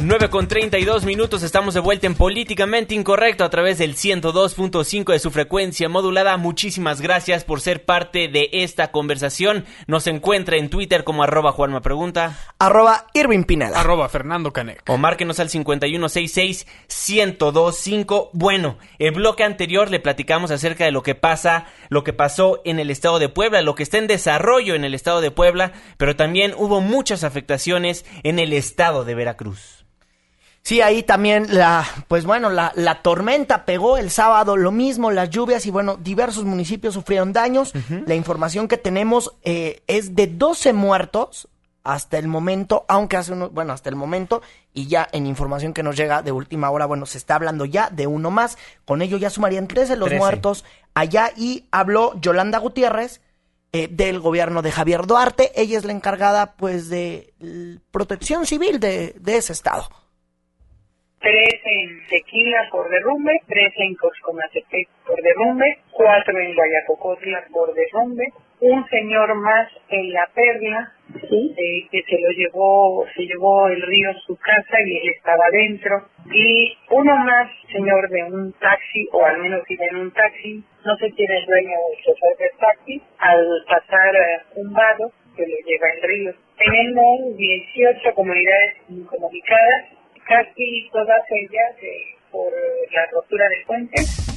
[0.00, 5.18] 9 con 32 minutos, estamos de vuelta en Políticamente Incorrecto a través del 102.5 de
[5.18, 6.36] su frecuencia modulada.
[6.36, 9.64] Muchísimas gracias por ser parte de esta conversación.
[9.88, 12.38] Nos encuentra en Twitter como arroba Juanma Pregunta.
[12.60, 13.80] Arroba Irving Pineda.
[13.80, 14.88] Arroba Fernando Canec.
[14.88, 18.30] O márquenos al 5166-1025.
[18.34, 22.78] Bueno, el bloque anterior le platicamos acerca de lo que pasa, lo que pasó en
[22.78, 26.14] el estado de Puebla, lo que está en desarrollo en el estado de Puebla, pero
[26.14, 29.87] también hubo muchas afectaciones en el estado de Veracruz.
[30.62, 35.30] Sí, ahí también la, pues bueno, la, la, tormenta pegó el sábado, lo mismo, las
[35.30, 37.72] lluvias y bueno, diversos municipios sufrieron daños.
[38.06, 41.48] La información que tenemos eh, es de 12 muertos
[41.84, 44.42] hasta el momento, aunque hace uno, bueno, hasta el momento,
[44.74, 47.88] y ya en información que nos llega de última hora, bueno, se está hablando ya
[47.88, 48.58] de uno más.
[48.84, 53.22] Con ello ya sumarían 13 los muertos allá y habló Yolanda Gutiérrez
[53.72, 55.50] eh, del gobierno de Javier Duarte.
[55.54, 57.32] Ella es la encargada, pues, de
[57.90, 59.88] protección civil de, de ese estado.
[61.20, 68.24] Tres en Tequila por derrumbe, tres en Coscomatepec por derrumbe, cuatro en Guayacocotla por derrumbe,
[68.60, 74.10] un señor más en La Perla, eh, que se lo llevó, se llevó el río
[74.10, 79.24] a su casa y él estaba adentro, y uno más, señor de un taxi, o
[79.24, 83.02] al menos iba en un taxi, no sé quién es dueño o chofer del taxi,
[83.18, 86.32] al pasar eh, un vado que lo lleva el río.
[86.58, 89.97] Tenemos 18 comunidades incomunicadas,
[90.28, 92.52] casi todas ellas eh, por
[92.92, 94.28] la rotura de puentes.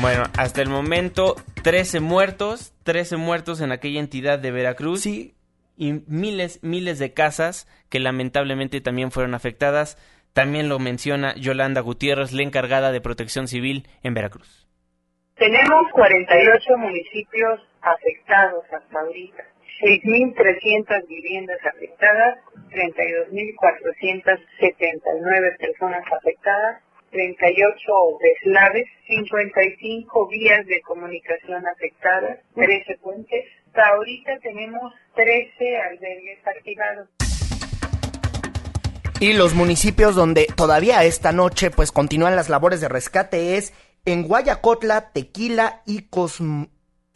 [0.00, 1.34] Bueno, hasta el momento
[1.64, 5.02] 13 muertos, 13 muertos en aquella entidad de Veracruz.
[5.02, 5.34] Sí.
[5.76, 9.96] Y miles, miles de casas que lamentablemente también fueron afectadas.
[10.32, 14.68] También lo menciona Yolanda Gutiérrez, la encargada de protección civil en Veracruz.
[15.36, 19.44] Tenemos 48 municipios afectados hasta ahorita.
[19.80, 22.38] 6.300 viviendas afectadas,
[22.70, 33.46] 32.479 personas afectadas, 38 deslaves, 55 vías de comunicación afectadas, 13 puentes.
[33.68, 37.08] Hasta ahorita tenemos 13 albergues activados.
[39.20, 44.22] Y los municipios donde todavía esta noche pues continúan las labores de rescate es en
[44.22, 46.66] Guayacotla, Tequila y Cosm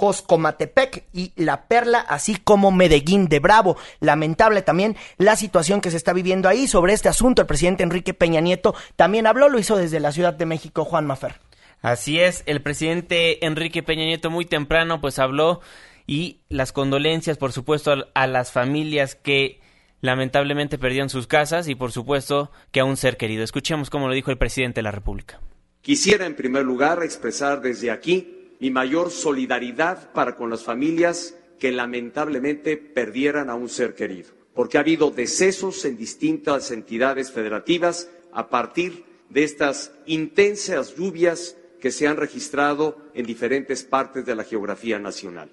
[0.02, 3.76] Coscomatepec y La Perla, así como Medellín de Bravo.
[4.00, 6.66] Lamentable también la situación que se está viviendo ahí.
[6.66, 10.34] Sobre este asunto, el presidente Enrique Peña Nieto también habló, lo hizo desde la Ciudad
[10.34, 11.36] de México, Juan Mafer.
[11.82, 15.60] Así es, el presidente Enrique Peña Nieto muy temprano pues habló
[16.04, 19.60] y las condolencias, por supuesto, a las familias que
[20.00, 23.44] lamentablemente perdieron sus casas y por supuesto que a un ser querido.
[23.44, 25.38] Escuchemos cómo lo dijo el presidente de la República.
[25.80, 31.72] Quisiera en primer lugar expresar desde aquí mi mayor solidaridad para con las familias que
[31.72, 38.50] lamentablemente perdieran a un ser querido, porque ha habido decesos en distintas entidades federativas a
[38.50, 45.00] partir de estas intensas lluvias que se han registrado en diferentes partes de la geografía
[45.00, 45.50] nacional.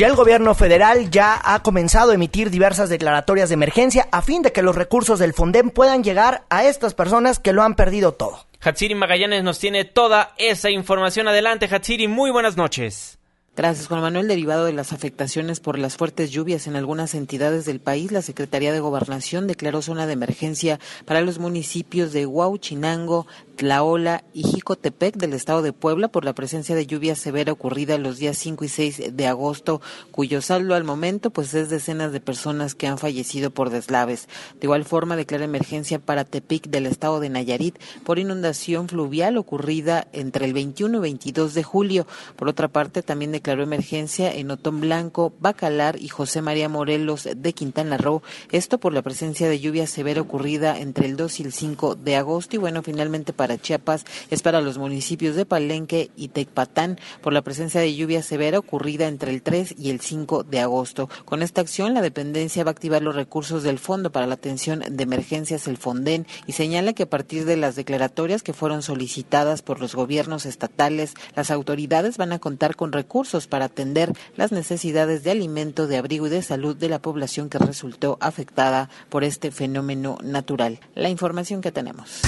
[0.00, 4.40] Ya el gobierno federal ya ha comenzado a emitir diversas declaratorias de emergencia a fin
[4.40, 8.12] de que los recursos del Fonden puedan llegar a estas personas que lo han perdido
[8.12, 8.46] todo.
[8.62, 11.28] Hatsiri Magallanes nos tiene toda esa información.
[11.28, 13.18] Adelante, Hatsiri, muy buenas noches.
[13.56, 14.26] Gracias, Juan Manuel.
[14.26, 18.72] Derivado de las afectaciones por las fuertes lluvias en algunas entidades del país, la Secretaría
[18.72, 23.26] de Gobernación declaró zona de emergencia para los municipios de Huauchinango,
[23.60, 28.16] Tlaola y Jicotepec del estado de Puebla por la presencia de lluvia severa ocurrida los
[28.16, 32.74] días 5 y 6 de agosto, cuyo saldo al momento pues es decenas de personas
[32.74, 34.30] que han fallecido por deslaves.
[34.58, 40.08] De igual forma declara emergencia para Tepic del estado de Nayarit por inundación fluvial ocurrida
[40.14, 42.06] entre el 21 y 22 de julio.
[42.36, 47.52] Por otra parte, también declaró emergencia en Otón Blanco, Bacalar y José María Morelos de
[47.52, 51.52] Quintana Roo, esto por la presencia de lluvia severa ocurrida entre el 2 y el
[51.52, 56.28] 5 de agosto y bueno, finalmente para Chiapas es para los municipios de Palenque y
[56.28, 60.60] Tecpatán por la presencia de lluvia severa ocurrida entre el 3 y el 5 de
[60.60, 61.08] agosto.
[61.24, 64.82] Con esta acción, la dependencia va a activar los recursos del Fondo para la Atención
[64.88, 69.62] de Emergencias, el FONDEN, y señala que a partir de las declaratorias que fueron solicitadas
[69.62, 75.22] por los gobiernos estatales, las autoridades van a contar con recursos para atender las necesidades
[75.24, 79.50] de alimento, de abrigo y de salud de la población que resultó afectada por este
[79.50, 80.80] fenómeno natural.
[80.94, 82.20] La información que tenemos.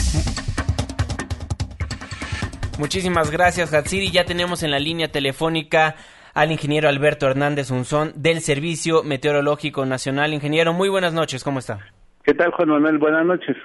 [2.78, 4.10] Muchísimas gracias, Hatsiri.
[4.10, 5.94] Ya tenemos en la línea telefónica
[6.34, 10.32] al ingeniero Alberto Hernández Unzón del Servicio Meteorológico Nacional.
[10.32, 11.80] Ingeniero, muy buenas noches, ¿cómo está?
[12.24, 12.98] ¿Qué tal, Juan Manuel?
[12.98, 13.56] Buenas noches.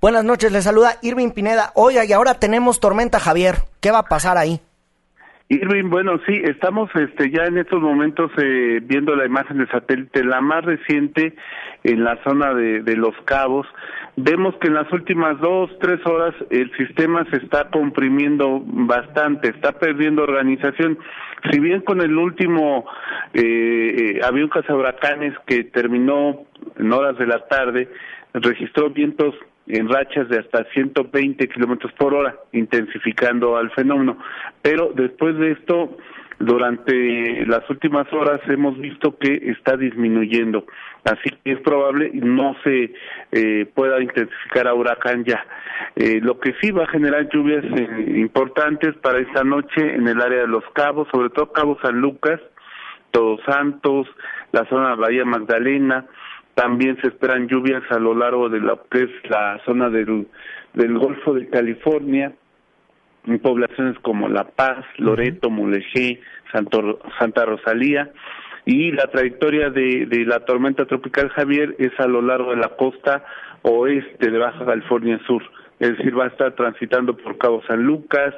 [0.00, 1.70] Buenas noches, le saluda Irving Pineda.
[1.74, 3.56] Oiga, y ahora tenemos tormenta Javier.
[3.80, 4.60] ¿Qué va a pasar ahí?
[5.48, 10.24] Irving, bueno, sí, estamos este, ya en estos momentos eh, viendo la imagen de satélite,
[10.24, 11.34] la más reciente
[11.84, 13.66] en la zona de, de Los Cabos.
[14.16, 19.72] Vemos que en las últimas dos, tres horas el sistema se está comprimiendo bastante, está
[19.72, 20.98] perdiendo organización.
[21.50, 22.84] Si bien con el último
[23.32, 26.44] eh, eh, avión cazahuracanes que terminó
[26.78, 27.88] en horas de la tarde,
[28.34, 29.34] registró vientos
[29.66, 34.18] en rachas de hasta 120 kilómetros por hora, intensificando al fenómeno.
[34.60, 35.96] Pero después de esto,
[36.38, 40.66] durante las últimas horas hemos visto que está disminuyendo,
[41.04, 42.92] así que es probable no se
[43.32, 45.44] eh, pueda intensificar a huracán ya.
[45.96, 50.20] Eh, lo que sí va a generar lluvias eh, importantes para esta noche en el
[50.20, 52.40] área de los cabos, sobre todo Cabo San Lucas,
[53.10, 54.08] Todos Santos,
[54.52, 56.06] la zona de Bahía Magdalena,
[56.54, 58.78] también se esperan lluvias a lo largo de la,
[59.28, 60.26] la zona del,
[60.74, 62.32] del Golfo de California,
[63.26, 66.20] en poblaciones como La Paz, Loreto, Mulegé,
[66.52, 68.10] Santo, Santa Rosalía,
[68.64, 72.76] y la trayectoria de, de la tormenta tropical Javier es a lo largo de la
[72.76, 73.24] costa
[73.62, 75.42] oeste de Baja California Sur,
[75.80, 78.34] es decir, va a estar transitando por Cabo San Lucas,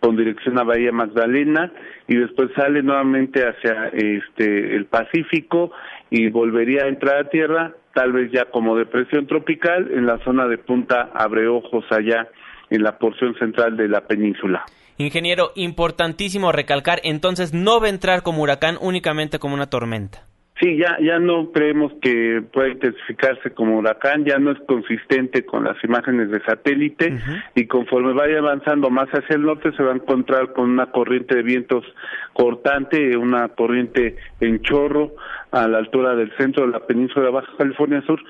[0.00, 1.72] con dirección a Bahía Magdalena
[2.06, 5.72] y después sale nuevamente hacia este el Pacífico
[6.10, 10.46] y volvería a entrar a tierra, tal vez ya como depresión tropical en la zona
[10.46, 12.28] de Punta Abreojos allá
[12.70, 14.64] en la porción central de la península.
[14.98, 20.26] Ingeniero, importantísimo recalcar, entonces no va a entrar como huracán únicamente como una tormenta.
[20.58, 25.64] Sí, ya, ya no creemos que pueda intensificarse como huracán, ya no es consistente con
[25.64, 27.18] las imágenes de satélite
[27.54, 31.34] y conforme vaya avanzando más hacia el norte se va a encontrar con una corriente
[31.34, 31.84] de vientos
[32.32, 35.12] cortante, una corriente en chorro
[35.50, 38.20] a la altura del centro de la península de Baja California Sur,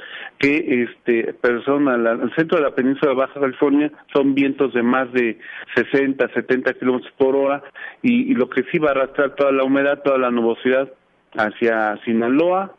[0.40, 5.12] que este persona al centro de la península de Baja California son vientos de más
[5.12, 5.38] de
[5.76, 7.62] 60, 70 kilómetros por hora
[8.02, 10.90] y, y lo que sí va a arrastrar toda la humedad, toda la nubosidad
[11.36, 12.74] hacia Sinaloa,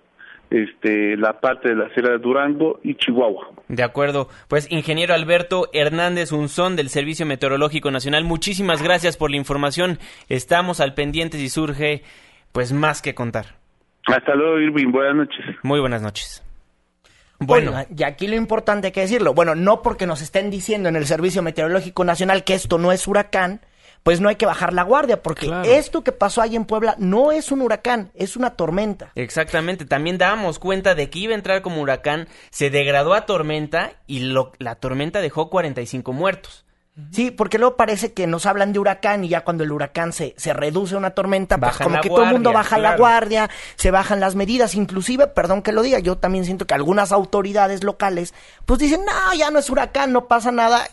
[0.50, 3.52] este, la parte de la Sierra de Durango y Chihuahua.
[3.68, 4.30] De acuerdo.
[4.48, 10.00] Pues, ingeniero Alberto Hernández Unzón del Servicio Meteorológico Nacional, muchísimas gracias por la información.
[10.30, 12.04] Estamos al pendiente si surge,
[12.52, 13.58] pues, más que contar.
[14.06, 14.92] Hasta luego, Irving.
[14.92, 15.46] Buenas noches.
[15.64, 16.44] Muy buenas noches.
[17.40, 19.34] Bueno, y aquí lo importante hay que decirlo.
[19.34, 23.08] Bueno, no porque nos estén diciendo en el Servicio Meteorológico Nacional que esto no es
[23.08, 23.62] huracán,
[24.04, 27.32] pues no hay que bajar la guardia, porque esto que pasó ahí en Puebla no
[27.32, 29.12] es un huracán, es una tormenta.
[29.16, 33.94] Exactamente, también dábamos cuenta de que iba a entrar como huracán, se degradó a tormenta
[34.08, 36.66] y lo, la tormenta dejó 45 muertos.
[37.12, 40.34] Sí, porque luego parece que nos hablan de huracán y ya cuando el huracán se,
[40.36, 43.92] se reduce a una tormenta, pues como que todo el mundo baja la guardia, se
[43.92, 48.34] bajan las medidas, inclusive, perdón que lo diga, yo también siento que algunas autoridades locales
[48.66, 50.88] pues dicen, no, ya no es huracán, no pasa nada.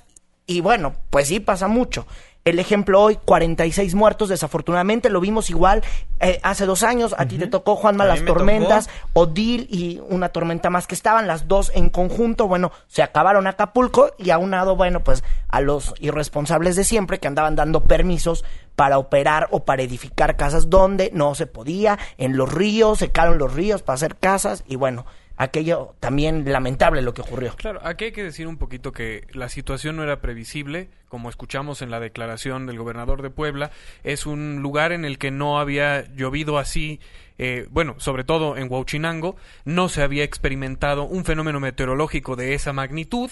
[0.47, 2.07] Y bueno, pues sí pasa mucho.
[2.45, 5.83] El ejemplo hoy, 46 muertos, desafortunadamente, lo vimos igual
[6.21, 7.15] eh, hace dos años.
[7.17, 11.49] A ti te tocó, Juanma, las tormentas, Odil y una tormenta más que estaban, las
[11.49, 12.47] dos en conjunto.
[12.47, 17.57] Bueno, se acabaron Acapulco y aunado, bueno, pues a los irresponsables de siempre que andaban
[17.57, 18.45] dando permisos
[18.77, 21.99] para operar o para edificar casas donde no se podía.
[22.19, 25.07] En los ríos, secaron los ríos para hacer casas y bueno,
[25.37, 27.55] aquello también lamentable lo que ocurrió.
[27.57, 31.83] Claro, aquí hay que decir un poquito que la situación no era previsible, como escuchamos
[31.83, 33.71] en la declaración del gobernador de Puebla,
[34.03, 37.01] es un lugar en el que no había llovido así
[37.37, 42.73] eh, bueno, sobre todo en Huachinango, no se había experimentado un fenómeno meteorológico de esa
[42.73, 43.31] magnitud.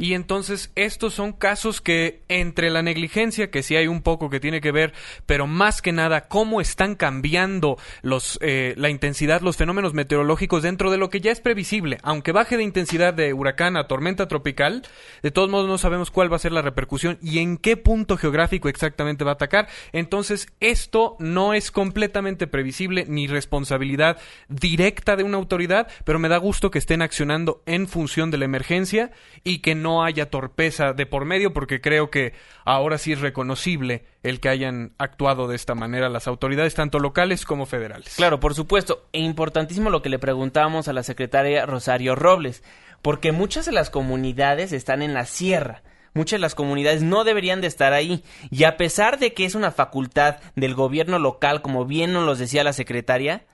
[0.00, 4.40] Y entonces estos son casos que entre la negligencia, que sí hay un poco que
[4.40, 4.92] tiene que ver,
[5.26, 10.90] pero más que nada cómo están cambiando los, eh, la intensidad, los fenómenos meteorológicos dentro
[10.90, 14.82] de lo que ya es previsible, aunque baje de intensidad de huracán a tormenta tropical,
[15.22, 18.16] de todos modos no sabemos cuál va a ser la repercusión y en qué punto
[18.16, 24.18] geográfico exactamente va a atacar, entonces esto no es completamente previsible ni responsabilidad
[24.48, 28.44] directa de una autoridad, pero me da gusto que estén accionando en función de la
[28.44, 29.12] emergencia
[29.44, 32.32] y que no haya torpeza de por medio, porque creo que
[32.64, 37.44] ahora sí es reconocible el que hayan actuado de esta manera las autoridades, tanto locales
[37.44, 38.14] como federales.
[38.16, 39.08] Claro, por supuesto.
[39.12, 42.62] E importantísimo lo que le preguntábamos a la secretaria Rosario Robles,
[43.02, 45.82] porque muchas de las comunidades están en la sierra
[46.14, 48.22] muchas de las comunidades no deberían de estar ahí.
[48.50, 52.34] Y a pesar de que es una facultad del gobierno local, como bien nos lo
[52.34, 53.44] decía la secretaria,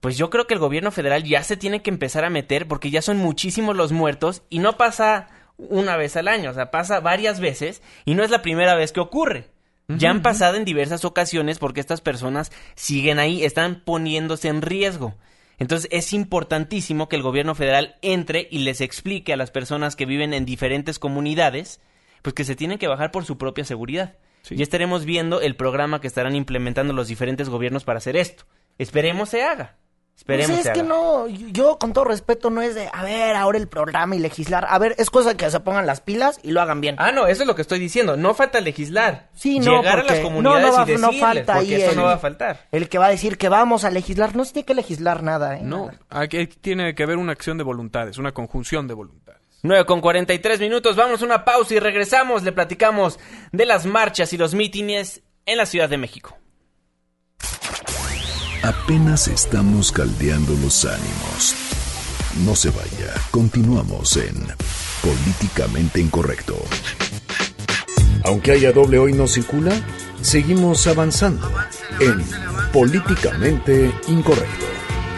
[0.00, 2.90] pues yo creo que el gobierno federal ya se tiene que empezar a meter porque
[2.90, 5.28] ya son muchísimos los muertos y no pasa
[5.58, 8.92] una vez al año, o sea, pasa varias veces y no es la primera vez
[8.92, 9.48] que ocurre.
[9.88, 15.14] ya han pasado en diversas ocasiones porque estas personas siguen ahí, están poniéndose en riesgo.
[15.58, 20.06] Entonces es importantísimo que el gobierno federal entre y les explique a las personas que
[20.06, 21.80] viven en diferentes comunidades
[22.22, 24.16] pues que se tienen que bajar por su propia seguridad.
[24.50, 28.44] Y estaremos viendo el programa que estarán implementando los diferentes gobiernos para hacer esto.
[28.78, 29.76] Esperemos se haga.
[30.16, 33.58] Esperemos pues es que no, yo con todo respeto no es de, a ver, ahora
[33.58, 34.66] el programa y legislar.
[34.68, 36.96] A ver, es cosa de que se pongan las pilas y lo hagan bien.
[36.98, 38.16] Ah, no, eso es lo que estoy diciendo.
[38.16, 39.28] No falta legislar.
[39.34, 42.14] Sí, no, Llegar a las comunidades no, y decirles, no falta porque eso no va
[42.14, 42.66] a faltar.
[42.72, 45.58] El que va a decir que vamos a legislar, no se tiene que legislar nada,
[45.58, 45.60] ¿eh?
[45.62, 49.42] No, aquí tiene que haber una acción de voluntades, una conjunción de voluntades.
[49.62, 53.18] 9 con 43 minutos, vamos a una pausa y regresamos, le platicamos
[53.52, 56.38] de las marchas y los mítines en la Ciudad de México.
[58.66, 61.54] Apenas estamos caldeando los ánimos.
[62.44, 64.34] No se vaya, continuamos en
[65.04, 66.56] Políticamente Incorrecto.
[68.24, 69.70] Aunque haya doble hoy no circula,
[70.20, 71.48] seguimos avanzando
[72.00, 72.24] en
[72.72, 74.66] Políticamente Incorrecto.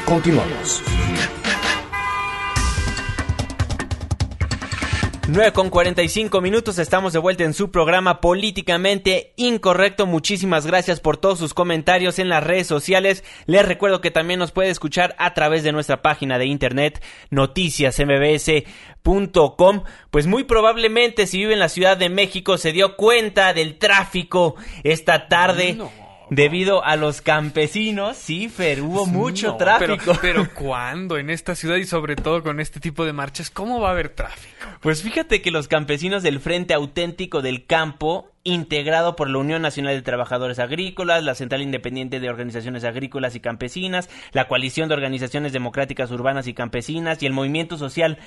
[0.05, 0.83] Continuamos.
[5.31, 10.07] 9 con 45 minutos, estamos de vuelta en su programa Políticamente Incorrecto.
[10.07, 13.23] Muchísimas gracias por todos sus comentarios en las redes sociales.
[13.45, 19.83] Les recuerdo que también nos puede escuchar a través de nuestra página de internet noticiasmbs.com.
[20.11, 24.55] Pues muy probablemente si vive en la Ciudad de México se dio cuenta del tráfico
[24.83, 25.77] esta tarde.
[26.31, 30.13] Debido a los campesinos, sí, Fer, hubo mucho No, tráfico.
[30.21, 31.17] Pero, pero ¿cuándo?
[31.19, 34.11] En esta ciudad y sobre todo con este tipo de marchas, ¿cómo va a haber
[34.11, 34.67] tráfico?
[34.81, 39.95] Pues fíjate que los campesinos del Frente Auténtico del Campo, integrado por la Unión Nacional
[39.95, 45.53] de Trabajadores Agrícolas, la Central Independiente de Organizaciones Agrícolas y Campesinas, la Coalición de Organizaciones
[45.53, 48.19] Democráticas Urbanas y Campesinas y el Movimiento Social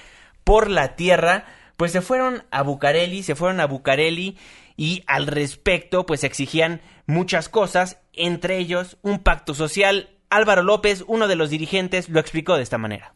[0.44, 1.46] por la Tierra,
[1.82, 4.38] pues se fueron a Bucareli, se fueron a Bucareli
[4.78, 10.10] y al respecto pues exigían muchas cosas, entre ellos un pacto social.
[10.30, 13.16] Álvaro López, uno de los dirigentes, lo explicó de esta manera.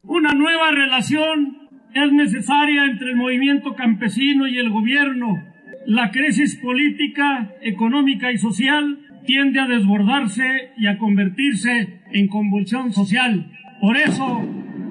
[0.00, 5.44] Una nueva relación es necesaria entre el movimiento campesino y el gobierno.
[5.84, 13.52] La crisis política, económica y social tiende a desbordarse y a convertirse en convulsión social.
[13.82, 14.40] Por eso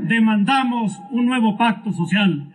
[0.03, 2.52] demandamos un nuevo pacto social.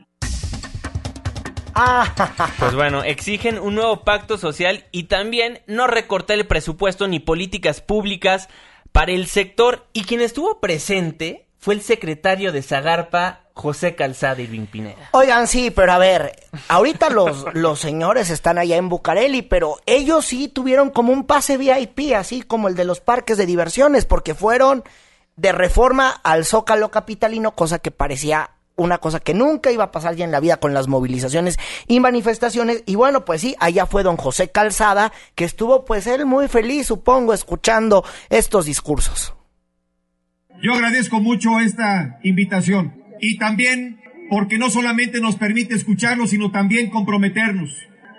[2.58, 7.80] Pues bueno, exigen un nuevo pacto social y también no recortar el presupuesto ni políticas
[7.80, 8.48] públicas
[8.92, 9.86] para el sector.
[9.92, 15.08] Y quien estuvo presente fue el secretario de Zagarpa, José Calzada Irving Pineda.
[15.12, 16.36] Oigan, sí, pero a ver,
[16.68, 21.56] ahorita los, los señores están allá en Bucareli, pero ellos sí tuvieron como un pase
[21.56, 24.84] VIP, así como el de los parques de diversiones, porque fueron
[25.36, 30.14] de reforma al Zócalo Capitalino, cosa que parecía una cosa que nunca iba a pasar
[30.14, 32.82] ya en la vida con las movilizaciones y manifestaciones.
[32.86, 36.86] Y bueno, pues sí, allá fue don José Calzada, que estuvo pues él muy feliz,
[36.86, 39.34] supongo, escuchando estos discursos.
[40.62, 44.00] Yo agradezco mucho esta invitación y también
[44.30, 47.70] porque no solamente nos permite escucharnos, sino también comprometernos.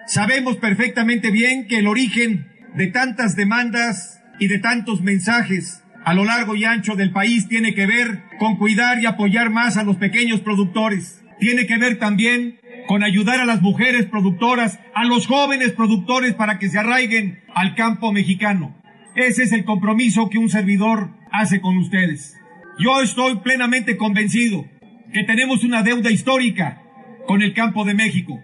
[0.07, 6.25] Sabemos perfectamente bien que el origen de tantas demandas y de tantos mensajes a lo
[6.25, 9.97] largo y ancho del país tiene que ver con cuidar y apoyar más a los
[9.97, 11.23] pequeños productores.
[11.39, 16.57] Tiene que ver también con ayudar a las mujeres productoras, a los jóvenes productores para
[16.57, 18.75] que se arraiguen al campo mexicano.
[19.13, 22.35] Ese es el compromiso que un servidor hace con ustedes.
[22.79, 24.65] Yo estoy plenamente convencido
[25.13, 26.81] que tenemos una deuda histórica
[27.27, 28.39] con el campo de México.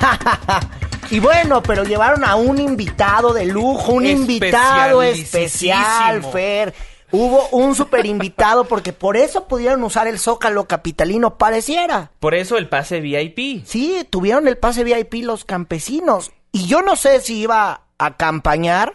[1.12, 6.72] Y bueno, pero llevaron a un invitado de lujo, un invitado especial, Fer.
[7.10, 12.12] Hubo un super invitado porque por eso pudieron usar el Zócalo Capitalino, pareciera.
[12.18, 13.62] Por eso el pase VIP.
[13.66, 16.32] Sí, tuvieron el pase VIP los campesinos.
[16.50, 18.94] Y yo no sé si iba a acompañar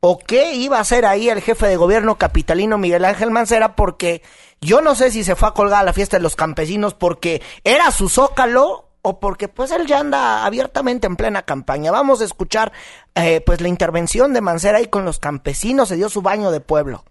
[0.00, 4.22] o qué iba a hacer ahí el jefe de gobierno capitalino Miguel Ángel Mancera porque
[4.62, 7.42] yo no sé si se fue a colgar a la fiesta de los campesinos porque
[7.62, 11.90] era su Zócalo o porque pues él ya anda abiertamente en plena campaña.
[11.90, 12.72] Vamos a escuchar
[13.14, 16.60] eh, pues la intervención de Mancera ahí con los campesinos, se dio su baño de
[16.60, 17.04] pueblo.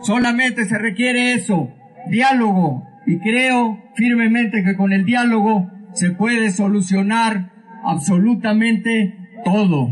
[0.00, 1.68] Solamente se requiere eso,
[2.08, 7.52] diálogo, y creo firmemente que con el diálogo se puede solucionar
[7.84, 9.14] absolutamente
[9.44, 9.90] todo.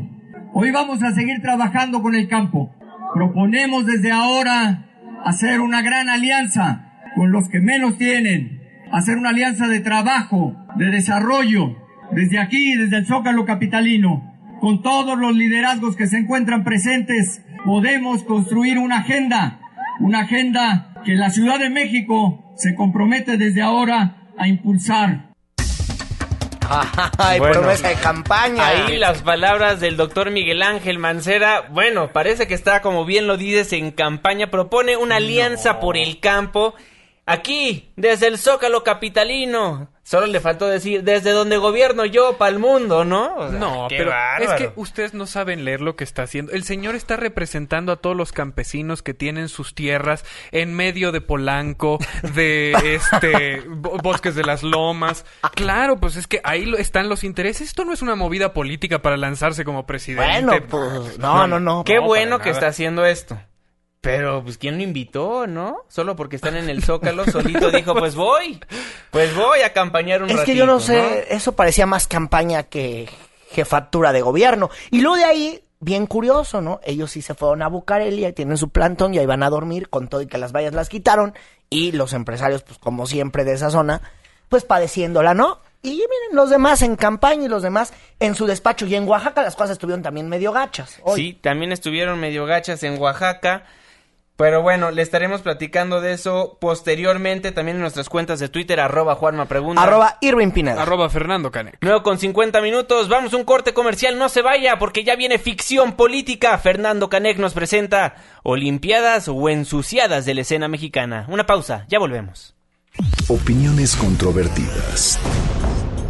[0.54, 2.74] Hoy vamos a seguir trabajando con el campo.
[3.12, 4.86] Proponemos desde ahora
[5.24, 10.86] hacer una gran alianza con los que menos tienen, hacer una alianza de trabajo, de
[10.90, 11.76] desarrollo,
[12.12, 18.22] desde aquí, desde el Zócalo Capitalino, con todos los liderazgos que se encuentran presentes, podemos
[18.22, 19.60] construir una agenda,
[20.00, 25.26] una agenda que la Ciudad de México se compromete desde ahora a impulsar.
[27.18, 28.66] Ay, Bueno, promesa de campaña.
[28.66, 33.36] Ahí las palabras del doctor Miguel Ángel Mancera, bueno, parece que está, como bien lo
[33.36, 36.74] dices, en campaña, propone una alianza por el campo,
[37.24, 39.90] aquí, desde el Zócalo Capitalino.
[40.08, 43.34] Solo le faltó decir, desde donde gobierno yo, para el mundo, ¿no?
[43.34, 46.52] O sea, No, qué pero es que ustedes no saben leer lo que está haciendo.
[46.52, 51.20] El señor está representando a todos los campesinos que tienen sus tierras en medio de
[51.20, 51.98] Polanco,
[52.34, 55.24] de este bo- bosques de las lomas.
[55.56, 57.66] Claro, pues es que ahí lo- están los intereses.
[57.66, 60.60] Esto no es una movida política para lanzarse como presidente.
[60.60, 61.82] Bueno, pues, no, no, no.
[61.82, 62.52] Qué no, bueno que nada.
[62.52, 63.40] está haciendo esto.
[64.06, 65.78] Pero, pues, ¿quién lo invitó, no?
[65.88, 68.60] Solo porque están en el Zócalo, solito dijo, pues voy.
[69.10, 73.08] Pues voy a acompañar un Es que yo no sé, eso parecía más campaña que
[73.50, 74.70] jefatura de gobierno.
[74.92, 76.80] Y luego de ahí, bien curioso, ¿no?
[76.84, 79.88] Ellos sí se fueron a Bucareli, ahí tienen su plantón y ahí van a dormir
[79.88, 81.34] con todo y que las vallas las quitaron.
[81.68, 84.02] Y los empresarios, pues como siempre de esa zona,
[84.48, 85.60] pues padeciéndola, ¿no?
[85.82, 88.86] Y miren, los demás en campaña y los demás en su despacho.
[88.86, 91.00] Y en Oaxaca las cosas estuvieron también medio gachas.
[91.02, 91.20] hoy.
[91.20, 93.64] Sí, también estuvieron medio gachas en Oaxaca.
[94.36, 99.14] Pero bueno, le estaremos platicando de eso posteriormente también en nuestras cuentas de Twitter, arroba
[99.14, 99.82] Juanma Pregunta.
[99.82, 100.82] Arroba Irving Pineda.
[100.82, 101.78] Arroba Fernando Canek.
[101.80, 105.38] Luego con 50 minutos, vamos a un corte comercial, no se vaya porque ya viene
[105.38, 106.58] ficción política.
[106.58, 111.24] Fernando Canek nos presenta Olimpiadas o ensuciadas de la escena mexicana.
[111.28, 112.54] Una pausa, ya volvemos.
[113.28, 115.18] Opiniones controvertidas.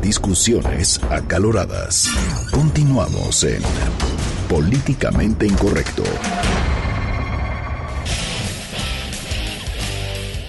[0.03, 2.11] Discusiones acaloradas.
[2.53, 3.63] Continuamos en
[4.49, 6.03] Políticamente Incorrecto.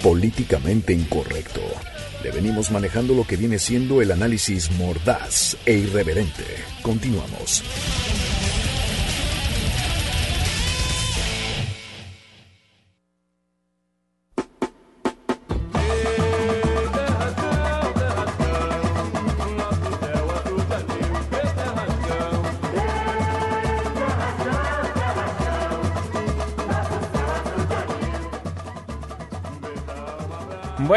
[0.08, 1.60] Políticamente Incorrecto.
[2.24, 6.46] Le venimos manejando lo que viene siendo el análisis mordaz e irreverente.
[6.82, 7.62] Continuamos.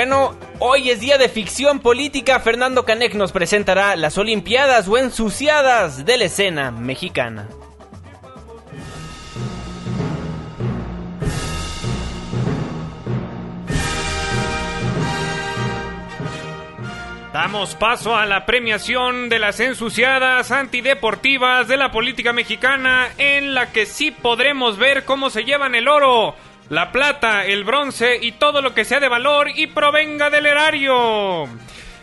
[0.01, 2.41] Bueno, hoy es día de ficción política.
[2.41, 7.51] Fernando Canek nos presentará las Olimpiadas o ensuciadas de la escena mexicana.
[17.35, 23.71] Damos paso a la premiación de las ensuciadas antideportivas de la política mexicana, en la
[23.71, 26.35] que sí podremos ver cómo se llevan el oro,
[26.71, 31.45] la plata, el bronce y todo lo que sea de valor y provenga del erario.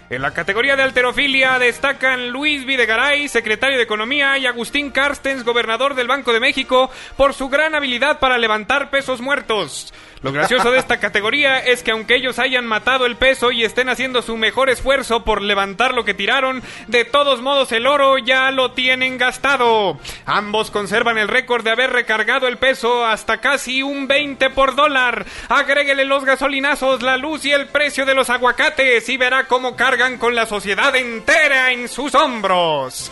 [0.09, 5.95] En la categoría de alterofilia destacan Luis Videgaray, secretario de Economía, y Agustín Carstens, gobernador
[5.95, 9.93] del Banco de México, por su gran habilidad para levantar pesos muertos.
[10.21, 13.87] Lo gracioso de esta categoría es que aunque ellos hayan matado el peso y estén
[13.87, 18.49] haciendo su mejor esfuerzo por levantar lo que tiraron, de todos modos el oro ya
[18.51, 19.99] lo tienen gastado.
[20.25, 25.25] Ambos conservan el récord de haber recargado el peso hasta casi un 20 por dólar.
[25.49, 30.17] Agréguele los gasolinazos, la luz y el precio de los aguacates y verá cómo cargan
[30.17, 33.11] con la sociedad entera en sus hombros.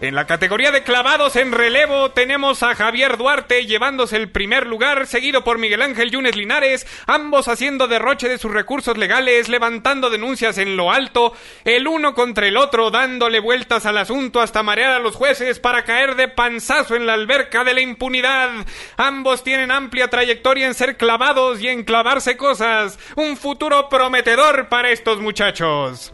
[0.00, 5.08] En la categoría de clavados en relevo tenemos a Javier Duarte llevándose el primer lugar,
[5.08, 10.56] seguido por Miguel Ángel Yunes Linares, ambos haciendo derroche de sus recursos legales, levantando denuncias
[10.58, 11.32] en lo alto,
[11.64, 15.82] el uno contra el otro, dándole vueltas al asunto hasta marear a los jueces para
[15.82, 18.50] caer de panzazo en la alberca de la impunidad.
[18.96, 24.90] Ambos tienen amplia trayectoria en ser clavados y en clavarse cosas, un futuro prometedor para
[24.90, 26.12] estos muchachos.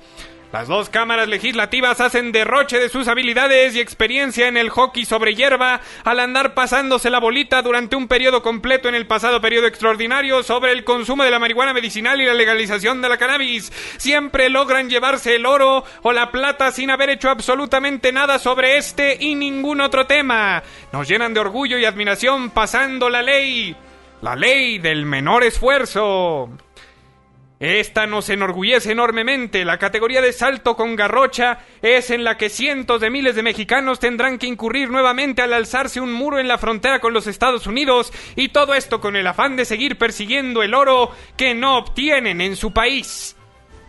[0.55, 5.35] Las dos cámaras legislativas hacen derroche de sus habilidades y experiencia en el hockey sobre
[5.35, 10.45] hierba al andar pasándose la bolita durante un periodo completo en el pasado periodo extraordinario
[10.45, 13.73] sobre el consumo de la marihuana medicinal y la legalización de la cannabis.
[13.97, 19.17] Siempre logran llevarse el oro o la plata sin haber hecho absolutamente nada sobre este
[19.19, 20.63] y ningún otro tema.
[20.93, 23.75] Nos llenan de orgullo y admiración pasando la ley.
[24.23, 26.49] La ley del menor esfuerzo.
[27.65, 29.65] Esta nos enorgullece enormemente.
[29.65, 34.01] La categoría de salto con garrocha es en la que cientos de miles de mexicanos
[34.01, 38.13] tendrán que incurrir nuevamente al alzarse un muro en la frontera con los Estados Unidos
[38.37, 42.55] y todo esto con el afán de seguir persiguiendo el oro que no obtienen en
[42.57, 43.35] su país.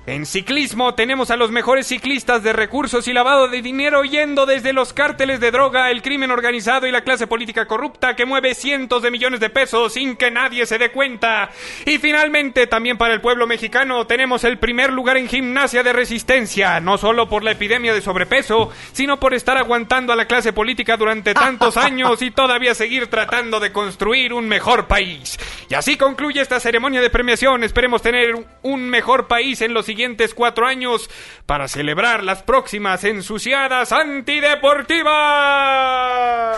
[0.08, 4.72] En ciclismo tenemos a los mejores ciclistas de recursos y lavado de dinero yendo desde
[4.72, 9.02] los cárteles de droga, el crimen organizado y la clase política corrupta que mueve cientos
[9.02, 11.50] de millones de pesos sin que nadie se dé cuenta.
[11.88, 16.80] Y finalmente, también para el pueblo mexicano tenemos el primer lugar en gimnasia de resistencia,
[16.80, 20.98] no solo por la epidemia de sobrepeso, sino por estar aguantando a la clase política
[20.98, 25.40] durante tantos años y todavía seguir tratando de construir un mejor país.
[25.68, 27.64] Y así concluye esta ceremonia de premiación.
[27.64, 29.95] Esperemos tener un mejor país en los siguientes
[30.36, 31.10] cuatro años
[31.46, 36.58] para celebrar las próximas ensuciadas antideportivas.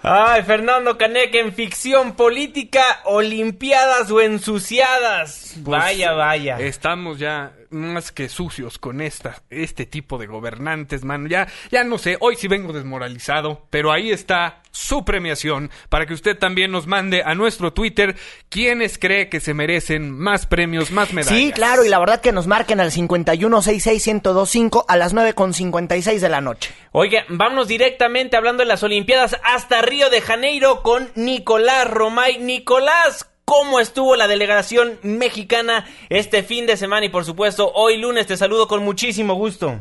[0.05, 5.53] Ay, Fernando Canek en ficción política, olimpiadas o ensuciadas.
[5.65, 6.59] Pues, vaya, vaya.
[6.59, 11.29] Estamos ya más que sucios con esta, este tipo de gobernantes, mano.
[11.29, 16.15] Ya, ya no sé, hoy sí vengo desmoralizado, pero ahí está su premiación para que
[16.15, 18.17] usted también nos mande a nuestro Twitter
[18.49, 21.39] quienes cree que se merecen más premios, más medallas.
[21.39, 26.41] Sí, claro, y la verdad que nos marquen al 5166125 a las 9.56 de la
[26.41, 26.75] noche.
[26.93, 32.39] Oiga, vámonos directamente hablando de las Olimpiadas hasta Río de Janeiro con Nicolás Romay.
[32.39, 38.27] Nicolás, cómo estuvo la delegación mexicana este fin de semana y por supuesto hoy lunes
[38.27, 39.79] te saludo con muchísimo gusto.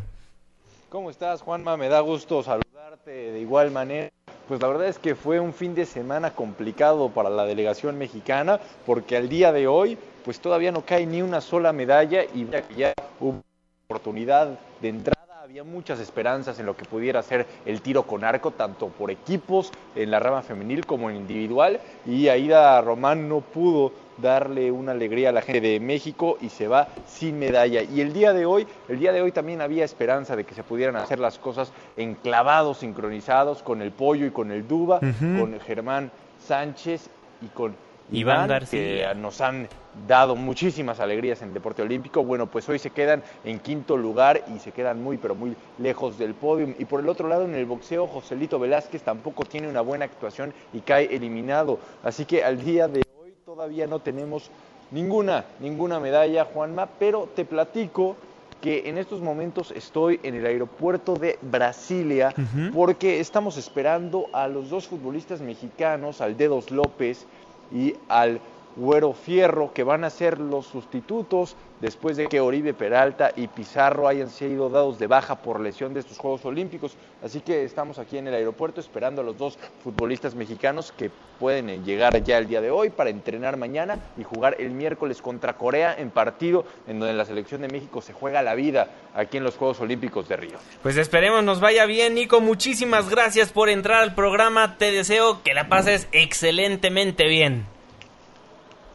[0.89, 1.78] ¿Cómo estás, Juanma?
[1.78, 4.12] Me da gusto saludarte de igual manera.
[4.47, 8.59] Pues la verdad es que fue un fin de semana complicado para la delegación mexicana
[8.86, 12.93] porque al día de hoy pues todavía no cae ni una sola medalla y ya
[13.20, 13.41] hubo
[13.88, 15.20] oportunidad de entrada.
[15.52, 19.74] Había muchas esperanzas en lo que pudiera ser el tiro con arco, tanto por equipos
[19.97, 21.82] en la rama femenil como en individual.
[22.06, 26.70] Y Aida Román no pudo darle una alegría a la gente de México y se
[26.70, 27.82] va sin medalla.
[27.82, 30.64] Y el día de hoy, el día de hoy también había esperanza de que se
[30.64, 36.12] pudieran hacer las cosas enclavados, sincronizados con el pollo y con el duba, con Germán
[36.39, 37.10] Sánchez
[37.41, 37.76] y con
[38.12, 39.14] Iván Iván, García.
[39.14, 39.68] que nos han
[40.07, 42.24] dado muchísimas alegrías en el deporte olímpico.
[42.24, 46.18] Bueno, pues hoy se quedan en quinto lugar y se quedan muy, pero muy lejos
[46.18, 46.74] del podio.
[46.78, 50.53] Y por el otro lado, en el boxeo, Joselito Velázquez tampoco tiene una buena actuación
[50.74, 51.80] y cae eliminado.
[52.03, 54.51] Así que al día de hoy todavía no tenemos
[54.91, 58.18] ninguna, ninguna medalla, Juanma, pero te platico
[58.62, 62.32] que en estos momentos estoy en el aeropuerto de Brasilia
[62.76, 67.26] porque estamos esperando a los dos futbolistas mexicanos, al Dedos López
[67.74, 68.41] y al
[68.76, 74.07] Güero Fierro, que van a ser los sustitutos después de que Oribe Peralta y Pizarro
[74.07, 76.95] hayan sido dados de baja por lesión de estos Juegos Olímpicos.
[77.24, 81.69] Así que estamos aquí en el aeropuerto esperando a los dos futbolistas mexicanos que pueden
[81.69, 85.53] eh, llegar ya el día de hoy para entrenar mañana y jugar el miércoles contra
[85.53, 89.43] Corea en partido en donde la selección de México se juega la vida aquí en
[89.43, 90.57] los Juegos Olímpicos de Río.
[90.84, 92.41] Pues esperemos nos vaya bien, Nico.
[92.41, 94.78] Muchísimas gracias por entrar al programa.
[94.78, 97.65] Te deseo que la pases excelentemente bien.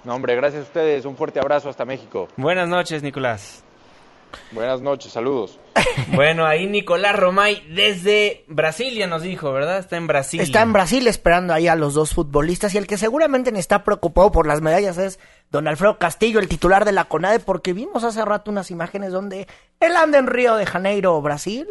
[0.07, 1.05] No, hombre, gracias a ustedes.
[1.05, 2.29] Un fuerte abrazo hasta México.
[2.37, 3.65] Buenas noches, Nicolás.
[4.53, 5.59] Buenas noches, saludos.
[6.15, 9.79] Bueno, ahí Nicolás Romay desde Brasilia nos dijo, ¿verdad?
[9.79, 10.41] Está en Brasil.
[10.41, 13.83] Está en Brasil esperando ahí a los dos futbolistas y el que seguramente ni está
[13.83, 15.19] preocupado por las medallas es
[15.51, 19.49] don Alfredo Castillo, el titular de la CONADE, porque vimos hace rato unas imágenes donde
[19.81, 21.67] él anda en Río de Janeiro, Brasil,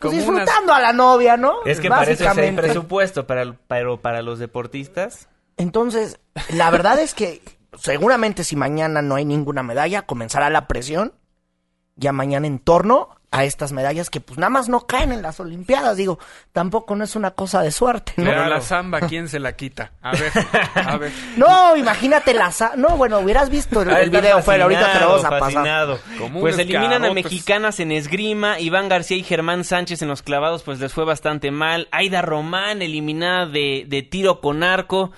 [0.00, 1.62] pues disfrutando a la novia, ¿no?
[1.64, 2.62] Es que para es el Básicamente.
[2.62, 5.28] presupuesto, para, pero para los deportistas.
[5.56, 6.18] Entonces,
[6.50, 7.40] la verdad es que
[7.78, 11.12] seguramente si mañana no hay ninguna medalla, comenzará la presión
[11.98, 15.40] ya mañana en torno a estas medallas que pues nada más no caen en las
[15.40, 15.96] Olimpiadas.
[15.96, 16.18] Digo,
[16.52, 18.24] tampoco no es una cosa de suerte, ¿no?
[18.24, 19.92] Pero la samba, ¿quién se la quita?
[20.02, 20.30] A ver,
[20.74, 21.10] a ver.
[21.38, 22.52] No, imagínate la...
[22.52, 25.96] sa- No, bueno, hubieras visto el, el video, Fer, ahorita te lo vamos a fascinado,
[25.98, 26.32] pasar.
[26.40, 30.78] Pues eliminan a mexicanas en esgrima, Iván García y Germán Sánchez en los clavados, pues
[30.80, 31.88] les fue bastante mal.
[31.92, 35.12] Aida Román eliminada de, de tiro con arco.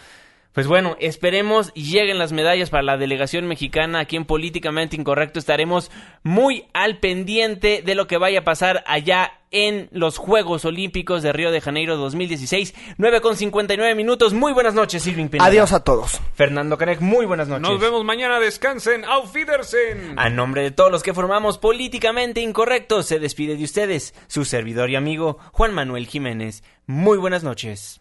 [0.59, 5.39] Pues bueno, esperemos y lleguen las medallas para la delegación mexicana aquí en Políticamente Incorrecto.
[5.39, 5.93] Estaremos
[6.25, 11.33] muy al pendiente de lo que vaya a pasar allá en los Juegos Olímpicos de
[11.33, 12.75] Río de Janeiro 2016.
[12.97, 14.35] 9 con 59 minutos.
[14.35, 15.49] Muy buenas noches, Irving Pineda.
[15.49, 16.21] Adiós a todos.
[16.35, 17.63] Fernando Canek, muy buenas noches.
[17.63, 20.19] Nos vemos mañana, descansen, auf Wiedersehen.
[20.19, 24.91] A nombre de todos los que formamos Políticamente Incorrecto, se despide de ustedes su servidor
[24.91, 26.65] y amigo Juan Manuel Jiménez.
[26.85, 28.01] Muy buenas noches.